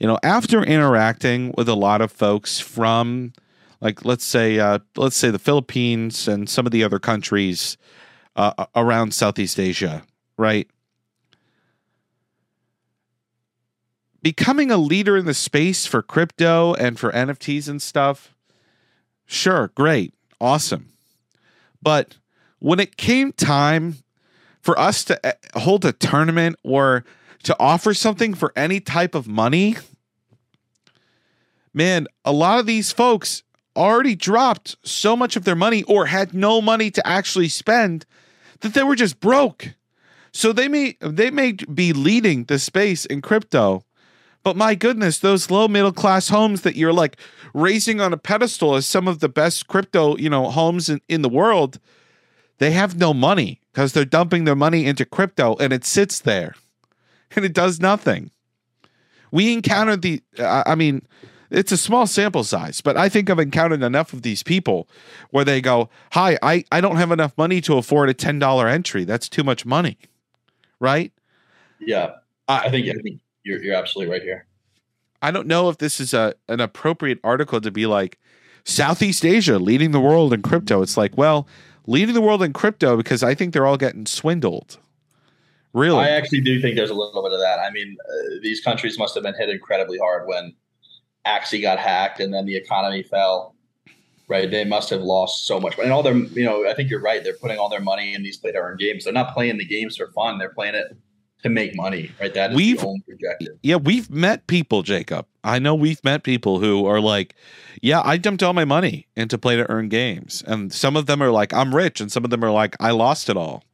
you 0.00 0.06
know, 0.06 0.18
after 0.22 0.64
interacting 0.64 1.52
with 1.58 1.68
a 1.68 1.74
lot 1.74 2.00
of 2.00 2.10
folks 2.10 2.58
from, 2.58 3.34
like, 3.82 4.04
let's 4.04 4.24
say, 4.24 4.58
uh, 4.58 4.78
let's 4.96 5.16
say 5.16 5.30
the 5.30 5.38
Philippines 5.38 6.26
and 6.26 6.48
some 6.48 6.64
of 6.64 6.72
the 6.72 6.82
other 6.82 6.98
countries 6.98 7.76
uh, 8.34 8.64
around 8.74 9.12
Southeast 9.12 9.60
Asia, 9.60 10.02
right? 10.40 10.68
Becoming 14.22 14.70
a 14.70 14.78
leader 14.78 15.16
in 15.16 15.26
the 15.26 15.34
space 15.34 15.86
for 15.86 16.02
crypto 16.02 16.74
and 16.74 16.98
for 16.98 17.12
NFTs 17.12 17.68
and 17.68 17.80
stuff, 17.80 18.34
sure, 19.26 19.70
great, 19.74 20.14
awesome. 20.40 20.88
But 21.82 22.16
when 22.58 22.80
it 22.80 22.96
came 22.96 23.32
time 23.32 23.98
for 24.60 24.78
us 24.78 25.04
to 25.04 25.26
uh, 25.26 25.32
hold 25.60 25.84
a 25.84 25.92
tournament 25.92 26.56
or 26.62 27.04
to 27.42 27.56
offer 27.60 27.94
something 27.94 28.34
for 28.34 28.52
any 28.56 28.80
type 28.80 29.14
of 29.14 29.28
money, 29.28 29.76
man, 31.72 32.06
a 32.24 32.32
lot 32.32 32.58
of 32.58 32.66
these 32.66 32.92
folks 32.92 33.42
already 33.76 34.14
dropped 34.14 34.76
so 34.82 35.14
much 35.14 35.36
of 35.36 35.44
their 35.44 35.54
money 35.54 35.82
or 35.84 36.06
had 36.06 36.34
no 36.34 36.60
money 36.60 36.90
to 36.90 37.06
actually 37.06 37.48
spend 37.48 38.04
that 38.60 38.74
they 38.74 38.82
were 38.82 38.96
just 38.96 39.20
broke. 39.20 39.74
So 40.32 40.52
they 40.52 40.68
may 40.68 40.96
they 41.00 41.30
may 41.30 41.52
be 41.52 41.92
leading 41.92 42.44
the 42.44 42.58
space 42.58 43.04
in 43.04 43.20
crypto, 43.20 43.84
but 44.42 44.56
my 44.56 44.74
goodness, 44.74 45.18
those 45.18 45.50
low 45.50 45.68
middle 45.68 45.92
class 45.92 46.28
homes 46.28 46.62
that 46.62 46.76
you're 46.76 46.92
like 46.92 47.16
raising 47.52 48.00
on 48.00 48.12
a 48.12 48.16
pedestal 48.16 48.74
as 48.74 48.86
some 48.86 49.08
of 49.08 49.20
the 49.20 49.28
best 49.28 49.66
crypto, 49.66 50.16
you 50.16 50.30
know, 50.30 50.50
homes 50.50 50.88
in, 50.88 51.00
in 51.08 51.22
the 51.22 51.28
world, 51.28 51.78
they 52.58 52.70
have 52.70 52.96
no 52.96 53.12
money 53.12 53.60
because 53.72 53.92
they're 53.92 54.04
dumping 54.04 54.44
their 54.44 54.56
money 54.56 54.86
into 54.86 55.04
crypto 55.04 55.56
and 55.56 55.72
it 55.72 55.84
sits 55.84 56.20
there 56.20 56.54
and 57.36 57.44
it 57.44 57.52
does 57.52 57.80
nothing. 57.80 58.30
We 59.32 59.52
encountered 59.52 60.02
the 60.02 60.22
I 60.38 60.74
mean, 60.74 61.02
it's 61.50 61.72
a 61.72 61.76
small 61.76 62.06
sample 62.06 62.44
size, 62.44 62.80
but 62.80 62.96
I 62.96 63.08
think 63.08 63.28
I've 63.28 63.38
encountered 63.40 63.82
enough 63.82 64.12
of 64.12 64.22
these 64.22 64.42
people 64.44 64.88
where 65.30 65.44
they 65.44 65.60
go, 65.60 65.90
Hi, 66.12 66.38
I, 66.40 66.64
I 66.70 66.80
don't 66.80 66.96
have 66.96 67.10
enough 67.10 67.36
money 67.36 67.60
to 67.62 67.76
afford 67.76 68.08
a 68.08 68.14
$10 68.14 68.72
entry. 68.72 69.04
That's 69.04 69.28
too 69.28 69.42
much 69.42 69.66
money. 69.66 69.98
Right? 70.80 71.12
Yeah. 71.78 72.16
I 72.48 72.68
think 72.68 72.88
I 72.88 72.94
think 73.00 73.20
you're 73.44 73.62
you're 73.62 73.76
absolutely 73.76 74.12
right 74.12 74.22
here. 74.22 74.46
I 75.22 75.30
don't 75.30 75.46
know 75.46 75.68
if 75.68 75.78
this 75.78 76.00
is 76.00 76.12
a 76.12 76.34
an 76.48 76.60
appropriate 76.60 77.20
article 77.22 77.60
to 77.60 77.70
be 77.70 77.86
like 77.86 78.18
Southeast 78.64 79.24
Asia 79.24 79.58
leading 79.58 79.92
the 79.92 80.00
world 80.00 80.32
in 80.32 80.42
crypto. 80.42 80.82
It's 80.82 80.96
like, 80.96 81.16
well, 81.16 81.46
leading 81.86 82.14
the 82.14 82.20
world 82.20 82.42
in 82.42 82.52
crypto 82.52 82.96
because 82.96 83.22
I 83.22 83.34
think 83.34 83.52
they're 83.52 83.66
all 83.66 83.76
getting 83.76 84.06
swindled. 84.06 84.78
Really? 85.72 86.04
I 86.04 86.10
actually 86.10 86.40
do 86.40 86.60
think 86.60 86.74
there's 86.74 86.90
a 86.90 86.94
little 86.94 87.22
bit 87.22 87.32
of 87.32 87.38
that. 87.40 87.60
I 87.60 87.70
mean, 87.70 87.96
uh, 88.08 88.38
these 88.42 88.60
countries 88.60 88.98
must 88.98 89.14
have 89.14 89.22
been 89.22 89.34
hit 89.34 89.48
incredibly 89.48 89.98
hard 89.98 90.26
when 90.26 90.54
Axie 91.26 91.62
got 91.62 91.78
hacked 91.78 92.18
and 92.18 92.34
then 92.34 92.44
the 92.44 92.56
economy 92.56 93.02
fell. 93.04 93.54
Right, 94.30 94.48
they 94.48 94.64
must 94.64 94.90
have 94.90 95.00
lost 95.02 95.44
so 95.46 95.58
much, 95.58 95.76
and 95.76 95.90
all 95.90 96.04
their, 96.04 96.14
you 96.14 96.44
know, 96.44 96.64
I 96.68 96.72
think 96.74 96.88
you're 96.88 97.00
right. 97.02 97.22
They're 97.24 97.34
putting 97.36 97.58
all 97.58 97.68
their 97.68 97.80
money 97.80 98.14
in 98.14 98.22
these 98.22 98.36
play 98.36 98.52
to 98.52 98.58
earn 98.58 98.76
games. 98.76 99.02
They're 99.04 99.12
not 99.12 99.34
playing 99.34 99.58
the 99.58 99.64
games 99.64 99.96
for 99.96 100.06
fun. 100.12 100.38
They're 100.38 100.54
playing 100.54 100.76
it 100.76 100.96
to 101.42 101.48
make 101.48 101.74
money. 101.74 102.12
Right, 102.20 102.32
that 102.34 102.52
is 102.52 102.56
We've- 102.56 102.78
the 102.78 102.86
only 102.86 103.02
objective. 103.12 103.48
Yeah, 103.62 103.76
we've 103.76 104.08
met 104.08 104.46
people, 104.46 104.82
Jacob. 104.82 105.26
I 105.42 105.58
know 105.58 105.74
we've 105.74 106.02
met 106.04 106.22
people 106.22 106.60
who 106.60 106.86
are 106.86 107.00
like, 107.00 107.34
yeah, 107.82 108.02
I 108.04 108.18
dumped 108.18 108.42
all 108.44 108.52
my 108.52 108.64
money 108.64 109.08
into 109.16 109.36
play 109.36 109.56
to 109.56 109.68
earn 109.68 109.88
games. 109.88 110.44
And 110.46 110.72
some 110.72 110.96
of 110.96 111.06
them 111.06 111.20
are 111.22 111.30
like, 111.32 111.52
I'm 111.52 111.74
rich. 111.74 112.00
And 112.00 112.12
some 112.12 112.22
of 112.24 112.30
them 112.30 112.44
are 112.44 112.52
like, 112.52 112.76
I 112.78 112.90
lost 112.92 113.28
it 113.30 113.36
all 113.36 113.64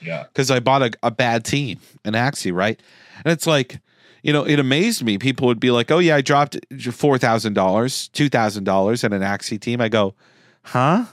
Yeah, 0.00 0.24
because 0.24 0.48
I 0.50 0.60
bought 0.60 0.82
a, 0.82 0.92
a 1.02 1.10
bad 1.10 1.44
team, 1.44 1.80
an 2.04 2.12
Axie, 2.12 2.54
right? 2.54 2.78
And 3.24 3.32
it's 3.32 3.46
like, 3.48 3.80
you 4.24 4.32
know, 4.32 4.42
it 4.42 4.58
amazed 4.58 5.04
me. 5.04 5.18
People 5.18 5.46
would 5.46 5.60
be 5.60 5.70
like, 5.70 5.90
oh, 5.90 5.98
yeah, 5.98 6.16
I 6.16 6.22
dropped 6.22 6.58
$4,000, 6.72 7.52
$2,000 7.52 9.04
in 9.04 9.12
an 9.12 9.22
Axie 9.22 9.60
team. 9.60 9.82
I 9.82 9.90
go, 9.90 10.14
huh? 10.62 11.04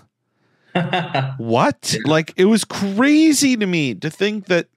What? 1.38 1.98
Like 2.06 2.34
it 2.38 2.46
was 2.46 2.64
crazy 2.64 3.58
to 3.58 3.68
me 3.68 3.94
to 3.96 4.10
think 4.10 4.46
that, 4.46 4.68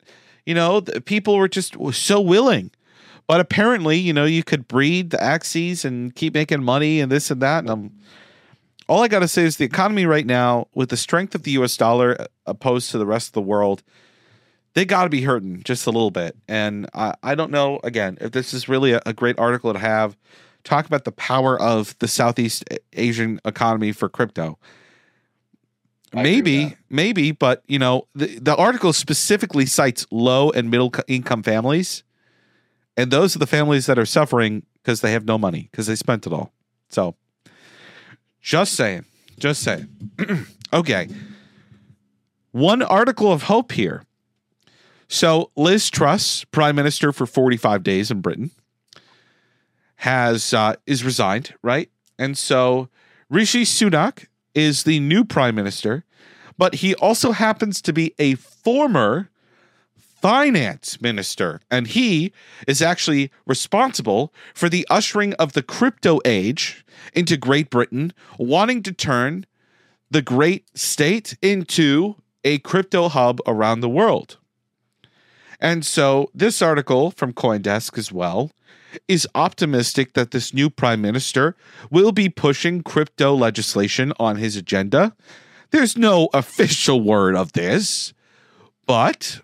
you 0.44 0.52
know, 0.52 0.80
people 0.80 1.36
were 1.36 1.46
just 1.46 1.76
so 1.92 2.20
willing. 2.20 2.72
But 3.28 3.38
apparently, 3.38 3.98
you 3.98 4.12
know, 4.12 4.24
you 4.24 4.42
could 4.42 4.66
breed 4.66 5.10
the 5.10 5.18
Axies 5.18 5.84
and 5.84 6.12
keep 6.12 6.34
making 6.34 6.64
money 6.64 6.98
and 7.00 7.12
this 7.12 7.30
and 7.30 7.40
that. 7.40 7.60
And 7.60 7.70
I'm, 7.70 7.92
all 8.88 9.04
I 9.04 9.08
got 9.08 9.20
to 9.20 9.28
say 9.28 9.44
is 9.44 9.58
the 9.58 9.64
economy 9.64 10.06
right 10.06 10.26
now, 10.26 10.66
with 10.74 10.88
the 10.88 10.96
strength 10.96 11.36
of 11.36 11.44
the 11.44 11.52
US 11.52 11.76
dollar 11.76 12.20
uh, 12.20 12.26
opposed 12.46 12.90
to 12.90 12.98
the 12.98 13.06
rest 13.06 13.28
of 13.28 13.32
the 13.34 13.42
world, 13.42 13.84
they 14.74 14.84
got 14.84 15.04
to 15.04 15.10
be 15.10 15.22
hurting 15.22 15.62
just 15.62 15.86
a 15.86 15.90
little 15.90 16.10
bit. 16.10 16.36
And 16.48 16.88
I, 16.94 17.14
I 17.22 17.34
don't 17.34 17.50
know, 17.50 17.80
again, 17.84 18.18
if 18.20 18.32
this 18.32 18.52
is 18.52 18.68
really 18.68 18.92
a, 18.92 19.00
a 19.06 19.12
great 19.12 19.38
article 19.38 19.72
to 19.72 19.78
have. 19.78 20.16
Talk 20.62 20.86
about 20.86 21.04
the 21.04 21.12
power 21.12 21.60
of 21.60 21.94
the 21.98 22.08
Southeast 22.08 22.64
Asian 22.94 23.38
economy 23.44 23.92
for 23.92 24.08
crypto. 24.08 24.58
I 26.14 26.22
maybe 26.22 26.74
maybe 26.88 27.32
but 27.32 27.62
you 27.66 27.78
know 27.78 28.06
the, 28.14 28.38
the 28.38 28.56
article 28.56 28.94
specifically 28.94 29.66
cites 29.66 30.06
low 30.10 30.50
and 30.50 30.70
middle 30.70 30.90
income 31.06 31.42
families. 31.42 32.02
And 32.96 33.10
those 33.10 33.36
are 33.36 33.40
the 33.40 33.46
families 33.46 33.84
that 33.86 33.98
are 33.98 34.06
suffering 34.06 34.64
because 34.76 35.02
they 35.02 35.12
have 35.12 35.26
no 35.26 35.36
money 35.36 35.68
because 35.70 35.86
they 35.86 35.96
spent 35.96 36.26
it 36.26 36.32
all. 36.32 36.54
So 36.88 37.14
just 38.40 38.72
saying 38.72 39.04
just 39.38 39.62
saying. 39.62 39.88
Okay. 40.72 41.06
One 42.50 42.82
article 42.82 43.30
of 43.30 43.44
hope 43.44 43.70
here 43.70 44.02
so 45.14 45.50
liz 45.56 45.90
truss 45.90 46.44
prime 46.44 46.76
minister 46.76 47.12
for 47.12 47.26
45 47.26 47.82
days 47.82 48.10
in 48.10 48.20
britain 48.20 48.50
has 49.96 50.52
uh, 50.52 50.74
is 50.86 51.04
resigned 51.04 51.54
right 51.62 51.90
and 52.18 52.36
so 52.36 52.88
rishi 53.30 53.64
sunak 53.64 54.26
is 54.54 54.84
the 54.84 55.00
new 55.00 55.24
prime 55.24 55.54
minister, 55.54 56.04
but 56.56 56.76
he 56.76 56.94
also 56.94 57.32
happens 57.32 57.82
to 57.82 57.92
be 57.92 58.14
a 58.18 58.36
former 58.36 59.28
finance 59.96 61.00
minister. 61.02 61.60
And 61.70 61.88
he 61.88 62.32
is 62.66 62.80
actually 62.80 63.30
responsible 63.46 64.32
for 64.54 64.68
the 64.68 64.86
ushering 64.88 65.34
of 65.34 65.52
the 65.52 65.62
crypto 65.62 66.20
age 66.24 66.84
into 67.12 67.36
Great 67.36 67.68
Britain, 67.68 68.12
wanting 68.38 68.82
to 68.84 68.92
turn 68.92 69.44
the 70.10 70.22
great 70.22 70.64
state 70.78 71.36
into 71.42 72.16
a 72.44 72.58
crypto 72.58 73.08
hub 73.08 73.40
around 73.46 73.80
the 73.80 73.88
world. 73.88 74.38
And 75.64 75.84
so 75.86 76.30
this 76.34 76.60
article 76.60 77.10
from 77.10 77.32
Coindesk 77.32 77.96
as 77.96 78.12
well 78.12 78.50
is 79.08 79.26
optimistic 79.34 80.12
that 80.12 80.30
this 80.30 80.52
new 80.52 80.68
prime 80.68 81.00
minister 81.00 81.56
will 81.90 82.12
be 82.12 82.28
pushing 82.28 82.82
crypto 82.82 83.34
legislation 83.34 84.12
on 84.20 84.36
his 84.36 84.56
agenda. 84.56 85.16
There's 85.70 85.96
no 85.96 86.28
official 86.34 87.00
word 87.00 87.34
of 87.34 87.54
this, 87.54 88.12
but 88.86 89.40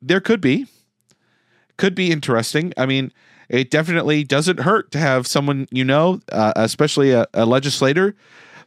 there 0.00 0.20
could 0.20 0.40
be. 0.40 0.66
Could 1.76 1.94
be 1.94 2.10
interesting. 2.10 2.72
I 2.78 2.86
mean, 2.86 3.12
it 3.50 3.70
definitely 3.70 4.24
doesn't 4.24 4.60
hurt 4.60 4.90
to 4.92 4.98
have 4.98 5.26
someone 5.26 5.68
you 5.70 5.84
know, 5.84 6.22
uh, 6.32 6.54
especially 6.56 7.10
a, 7.10 7.26
a 7.34 7.44
legislator 7.44 8.16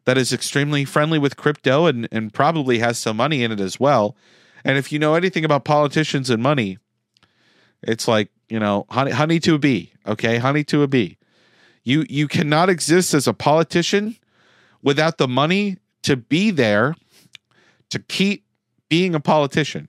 that 0.06 0.20
is 0.20 0.32
extremely 0.32 0.86
friendly 0.86 1.18
with 1.18 1.38
crypto 1.38 1.88
and, 1.88 2.08
and 2.12 2.32
probably 2.32 2.78
has 2.80 3.00
some 3.00 3.18
money 3.18 3.44
in 3.44 3.52
it 3.52 3.60
as 3.60 3.80
well. 3.80 4.16
And 4.64 4.78
if 4.78 4.92
you 4.92 5.00
know 5.00 5.16
anything 5.16 5.44
about 5.44 5.66
politicians 5.66 6.30
and 6.30 6.42
money, 6.42 6.78
it's 7.84 8.08
like, 8.08 8.30
you 8.50 8.60
know, 8.60 8.86
honey, 8.90 9.12
honey 9.12 9.40
to 9.42 9.56
a 9.56 9.60
bee. 9.60 9.94
Okay. 10.06 10.38
Honey 10.38 10.64
to 10.66 10.84
a 10.84 10.88
bee. 10.88 11.18
You, 11.84 12.06
you 12.10 12.28
cannot 12.28 12.70
exist 12.70 13.14
as 13.14 13.28
a 13.28 13.34
politician 13.34 14.18
without 14.82 15.18
the 15.18 15.28
money 15.28 15.78
to 16.04 16.16
be 16.16 16.52
there 16.52 16.96
to 17.90 18.00
keep 18.00 18.46
being 18.90 19.16
a 19.16 19.20
politician 19.20 19.88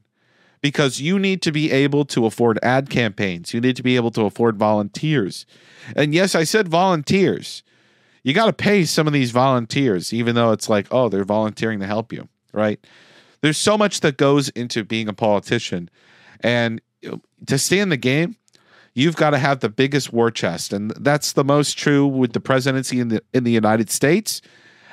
because 0.61 1.01
you 1.01 1.19
need 1.19 1.43
to 1.43 1.53
be 1.53 1.71
able 1.71 2.07
to 2.07 2.25
afford 2.25 2.59
ad 2.63 2.89
campaigns. 2.89 3.53
You 3.53 3.61
need 3.61 3.77
to 3.77 3.83
be 3.83 3.97
able 3.97 4.11
to 4.13 4.23
afford 4.23 4.57
volunteers. 4.57 5.45
And 5.95 6.15
yes, 6.15 6.35
I 6.35 6.45
said 6.45 6.69
volunteers. 6.69 7.63
You 8.23 8.33
got 8.33 8.47
to 8.47 8.53
pay 8.55 8.87
some 8.87 9.07
of 9.07 9.13
these 9.13 9.31
volunteers, 9.31 10.15
even 10.15 10.35
though 10.35 10.53
it's 10.53 10.71
like, 10.71 10.87
oh, 10.91 11.11
they're 11.11 11.25
volunteering 11.25 11.81
to 11.81 11.87
help 11.87 12.13
you, 12.13 12.29
right? 12.53 12.83
There's 13.43 13.59
so 13.59 13.77
much 13.77 14.01
that 14.01 14.17
goes 14.17 14.49
into 14.49 14.85
being 14.85 15.07
a 15.07 15.13
politician. 15.13 15.91
And 16.41 16.81
to 17.47 17.59
stay 17.59 17.79
in 17.79 17.89
the 17.89 17.97
game, 17.97 18.37
you've 18.95 19.17
got 19.17 19.31
to 19.31 19.39
have 19.39 19.61
the 19.61 19.69
biggest 19.69 20.13
war 20.13 20.31
chest. 20.31 20.73
And 20.73 20.91
that's 20.93 21.33
the 21.33 21.45
most 21.45 21.77
true 21.77 22.07
with 22.07 22.33
the 22.33 22.41
presidency 22.41 23.01
in 23.01 23.09
the 23.09 23.23
in 23.33 23.45
the 23.45 23.53
United 23.53 23.91
States. 23.91 24.41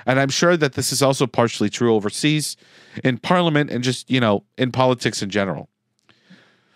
And 0.05 0.19
I'm 0.19 0.29
sure 0.29 0.57
that 0.57 0.73
this 0.73 0.91
is 0.91 1.01
also 1.01 1.27
partially 1.27 1.69
true 1.69 1.93
overseas 1.93 2.57
in 3.03 3.19
parliament 3.19 3.69
and 3.69 3.83
just, 3.83 4.09
you 4.09 4.19
know, 4.19 4.43
in 4.57 4.71
politics 4.71 5.21
in 5.21 5.29
general. 5.29 5.69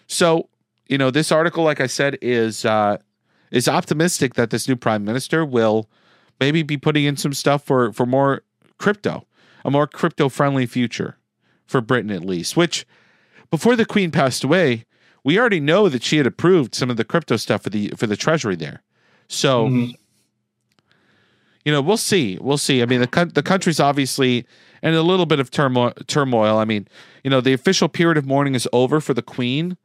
So, 0.08 0.50
you 0.88 0.98
know, 0.98 1.10
this 1.10 1.32
article, 1.32 1.64
like 1.64 1.82
I 1.82 1.88
said, 1.88 2.18
is 2.22 2.66
uh 2.66 2.98
is 3.52 3.68
optimistic 3.68 4.36
that 4.36 4.50
this 4.50 4.68
new 4.68 4.76
prime 4.76 5.04
minister 5.04 5.46
will 5.46 5.90
maybe 6.40 6.64
be 6.64 6.78
putting 6.78 7.06
in 7.06 7.18
some 7.18 7.34
stuff 7.34 7.64
for 7.64 7.92
for 7.92 8.06
more 8.06 8.44
crypto, 8.78 9.26
a 9.64 9.72
more 9.72 9.88
crypto 9.88 10.30
friendly 10.30 10.66
future 10.66 11.18
for 11.66 11.82
Britain 11.82 12.12
at 12.12 12.24
least, 12.24 12.56
which 12.56 12.86
before 13.50 13.76
the 13.76 13.86
queen 13.86 14.12
passed 14.12 14.44
away, 14.44 14.86
we 15.26 15.38
already 15.38 15.60
know 15.60 15.90
that 15.90 16.04
she 16.04 16.16
had 16.18 16.26
approved 16.28 16.74
some 16.74 16.90
of 16.90 16.96
the 16.98 17.04
crypto 17.04 17.36
stuff 17.36 17.64
for 17.64 17.70
the 17.70 17.90
for 17.98 18.08
the 18.08 18.16
treasury 18.16 18.56
there. 18.56 18.82
So, 19.28 19.68
Mhm. 19.68 19.94
you 21.66 21.72
know, 21.72 21.82
we'll 21.82 21.98
see. 21.98 22.38
We'll 22.40 22.58
see. 22.60 22.82
I 22.82 22.86
mean, 22.86 23.02
the 23.02 23.32
the 23.34 23.44
country's 23.44 23.80
obviously 23.80 24.46
in 24.84 24.94
a 24.94 25.02
little 25.02 25.26
bit 25.26 25.40
of 25.40 25.50
turmoil. 25.52 25.92
Turmoil. 26.08 26.58
I 26.58 26.66
mean, 26.66 26.88
you 27.24 27.30
know, 27.30 27.42
the 27.42 27.54
official 27.54 27.90
period 27.90 28.18
of 28.18 28.26
mourning 28.26 28.54
is 28.56 28.68
over 28.72 29.02
for 29.02 29.14
the 29.16 29.24
queen, 29.24 29.78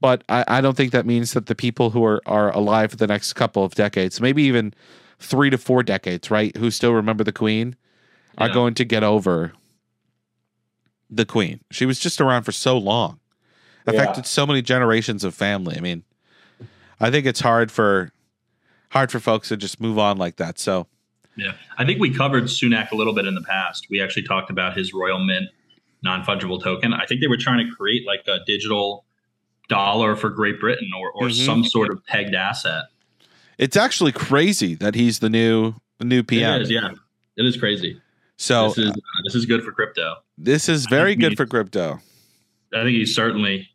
but 0.00 0.24
I, 0.28 0.44
I 0.48 0.60
don't 0.62 0.76
think 0.76 0.92
that 0.92 1.04
means 1.06 1.34
that 1.34 1.46
the 1.46 1.54
people 1.54 1.90
who 1.90 2.02
are 2.04 2.22
are 2.26 2.50
alive 2.56 2.90
for 2.90 2.96
the 2.96 3.06
next 3.06 3.34
couple 3.34 3.62
of 3.64 3.74
decades, 3.74 4.20
maybe 4.20 4.42
even 4.44 4.72
three 5.18 5.50
to 5.50 5.58
four 5.58 5.82
decades, 5.82 6.30
right, 6.30 6.56
who 6.56 6.70
still 6.70 6.92
remember 6.94 7.24
the 7.24 7.32
queen, 7.32 7.76
are 8.38 8.48
going 8.48 8.72
to 8.74 8.84
get 8.84 9.02
over 9.02 9.52
the 11.10 11.26
queen. 11.26 11.60
She 11.70 11.84
was 11.86 11.98
just 11.98 12.20
around 12.20 12.44
for 12.44 12.52
so 12.52 12.78
long, 12.78 13.18
Yeah. 13.92 14.00
affected 14.02 14.26
so 14.26 14.46
many 14.46 14.62
generations 14.62 15.24
of 15.24 15.34
family. 15.34 15.76
I 15.76 15.80
mean, 15.80 16.02
I 17.00 17.10
think 17.10 17.26
it's 17.26 17.40
hard 17.40 17.70
for 17.70 18.12
hard 18.90 19.10
for 19.12 19.20
folks 19.20 19.48
to 19.48 19.56
just 19.56 19.80
move 19.80 19.98
on 19.98 20.16
like 20.18 20.36
that. 20.36 20.58
So 20.58 20.86
Yeah, 21.36 21.52
I 21.76 21.84
think 21.84 22.00
we 22.00 22.12
covered 22.12 22.44
Sunak 22.44 22.90
a 22.90 22.96
little 22.96 23.14
bit 23.14 23.26
in 23.26 23.34
the 23.34 23.42
past. 23.42 23.86
We 23.90 24.00
actually 24.00 24.24
talked 24.24 24.50
about 24.50 24.76
his 24.76 24.92
Royal 24.94 25.18
Mint 25.24 25.46
non 26.02 26.24
fungible 26.24 26.62
token. 26.62 26.92
I 26.92 27.06
think 27.06 27.20
they 27.20 27.26
were 27.28 27.36
trying 27.36 27.66
to 27.66 27.72
create 27.74 28.06
like 28.06 28.26
a 28.26 28.38
digital 28.46 29.04
dollar 29.68 30.16
for 30.16 30.30
Great 30.30 30.58
Britain 30.60 30.90
or, 30.98 31.10
or 31.12 31.28
Mhm. 31.28 31.44
some 31.46 31.64
sort 31.64 31.90
of 31.90 32.04
pegged 32.06 32.34
asset. 32.34 32.84
It's 33.58 33.76
actually 33.76 34.12
crazy 34.12 34.74
that 34.76 34.94
he's 34.94 35.18
the 35.18 35.28
new 35.28 35.74
the 35.98 36.04
new 36.04 36.22
PM. 36.22 36.54
It 36.54 36.62
is, 36.62 36.70
yeah, 36.70 36.90
it 37.36 37.44
is 37.44 37.56
crazy. 37.56 38.00
So 38.36 38.68
this 38.68 38.78
is 38.78 38.90
uh, 38.90 38.94
this 39.24 39.34
is 39.34 39.46
good 39.46 39.62
for 39.64 39.72
crypto. 39.72 40.14
this 40.38 40.68
is 40.68 40.86
very 40.86 41.16
good 41.16 41.36
for 41.36 41.44
crypto. 41.44 42.00
I 42.72 42.82
think 42.84 42.96
he's 42.96 43.14
certainly. 43.14 43.68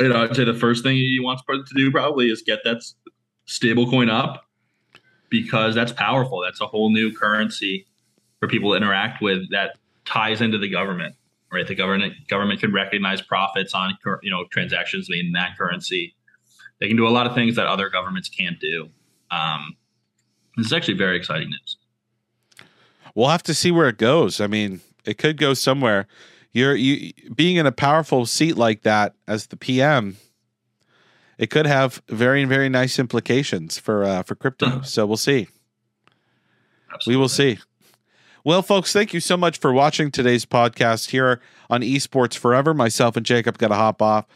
You 0.00 0.08
know, 0.08 0.24
I'd 0.24 0.34
say 0.34 0.44
the 0.44 0.54
first 0.54 0.82
thing 0.82 0.96
he 0.96 1.20
wants 1.20 1.42
to 1.46 1.62
do 1.76 1.90
probably 1.90 2.30
is 2.30 2.42
get 2.42 2.60
that 2.64 2.82
stable 3.44 3.88
coin 3.88 4.08
up 4.08 4.46
because 5.28 5.74
that's 5.74 5.92
powerful. 5.92 6.40
That's 6.42 6.60
a 6.60 6.66
whole 6.66 6.90
new 6.90 7.12
currency 7.12 7.86
for 8.40 8.48
people 8.48 8.70
to 8.70 8.76
interact 8.76 9.22
with 9.22 9.50
that 9.50 9.76
ties 10.04 10.40
into 10.40 10.58
the 10.58 10.68
government. 10.68 11.14
Right, 11.52 11.66
the 11.66 11.74
government 11.74 12.14
government 12.28 12.58
can 12.58 12.72
recognize 12.72 13.22
profits 13.22 13.74
on 13.74 13.96
you 14.22 14.30
know 14.30 14.44
transactions 14.50 15.08
made 15.08 15.26
in 15.26 15.32
that 15.32 15.56
currency. 15.56 16.16
They 16.80 16.88
can 16.88 16.96
do 16.96 17.06
a 17.06 17.10
lot 17.10 17.28
of 17.28 17.34
things 17.34 17.54
that 17.56 17.66
other 17.66 17.88
governments 17.88 18.28
can't 18.28 18.58
do. 18.58 18.88
Um, 19.30 19.76
this 20.56 20.66
is 20.66 20.72
actually 20.72 20.94
very 20.94 21.16
exciting 21.16 21.50
news. 21.50 21.76
We'll 23.14 23.28
have 23.28 23.44
to 23.44 23.54
see 23.54 23.70
where 23.70 23.88
it 23.88 23.98
goes. 23.98 24.40
I 24.40 24.48
mean, 24.48 24.80
it 25.04 25.18
could 25.18 25.36
go 25.36 25.54
somewhere. 25.54 26.08
You're 26.54 26.76
you 26.76 27.12
being 27.34 27.56
in 27.56 27.66
a 27.66 27.72
powerful 27.72 28.24
seat 28.26 28.56
like 28.56 28.82
that 28.82 29.14
as 29.26 29.48
the 29.48 29.56
PM. 29.56 30.16
It 31.36 31.50
could 31.50 31.66
have 31.66 32.00
very 32.08 32.44
very 32.44 32.68
nice 32.68 32.98
implications 32.98 33.76
for 33.76 34.04
uh, 34.04 34.22
for 34.22 34.36
crypto. 34.36 34.80
So 34.82 35.04
we'll 35.04 35.16
see. 35.16 35.48
We 37.06 37.16
will 37.16 37.28
see. 37.28 37.58
Well, 38.44 38.62
folks, 38.62 38.92
thank 38.92 39.12
you 39.12 39.20
so 39.20 39.36
much 39.36 39.58
for 39.58 39.72
watching 39.72 40.10
today's 40.12 40.46
podcast 40.46 41.10
here 41.10 41.40
on 41.68 41.80
Esports 41.80 42.36
Forever. 42.36 42.72
Myself 42.72 43.16
and 43.16 43.26
Jacob 43.26 43.58
got 43.58 43.68
to 43.68 43.74
hop 43.74 44.00
off, 44.00 44.26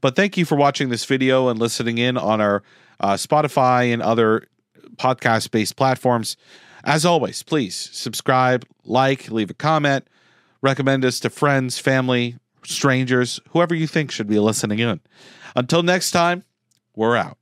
but 0.00 0.16
thank 0.16 0.36
you 0.36 0.44
for 0.44 0.56
watching 0.56 0.88
this 0.88 1.04
video 1.04 1.48
and 1.48 1.60
listening 1.60 1.98
in 1.98 2.16
on 2.16 2.40
our 2.40 2.64
uh, 2.98 3.12
Spotify 3.12 3.92
and 3.92 4.02
other 4.02 4.48
podcast 4.96 5.52
based 5.52 5.76
platforms. 5.76 6.36
As 6.82 7.04
always, 7.04 7.42
please 7.44 7.76
subscribe, 7.92 8.66
like, 8.84 9.30
leave 9.30 9.50
a 9.50 9.54
comment, 9.54 10.08
recommend 10.62 11.04
us 11.04 11.20
to 11.20 11.30
friends, 11.30 11.78
family, 11.78 12.36
strangers, 12.64 13.40
whoever 13.50 13.74
you 13.74 13.86
think 13.86 14.10
should 14.10 14.26
be 14.26 14.38
listening 14.38 14.78
in. 14.78 15.00
Until 15.56 15.82
next 15.82 16.10
time, 16.10 16.44
we're 16.94 17.16
out. 17.16 17.37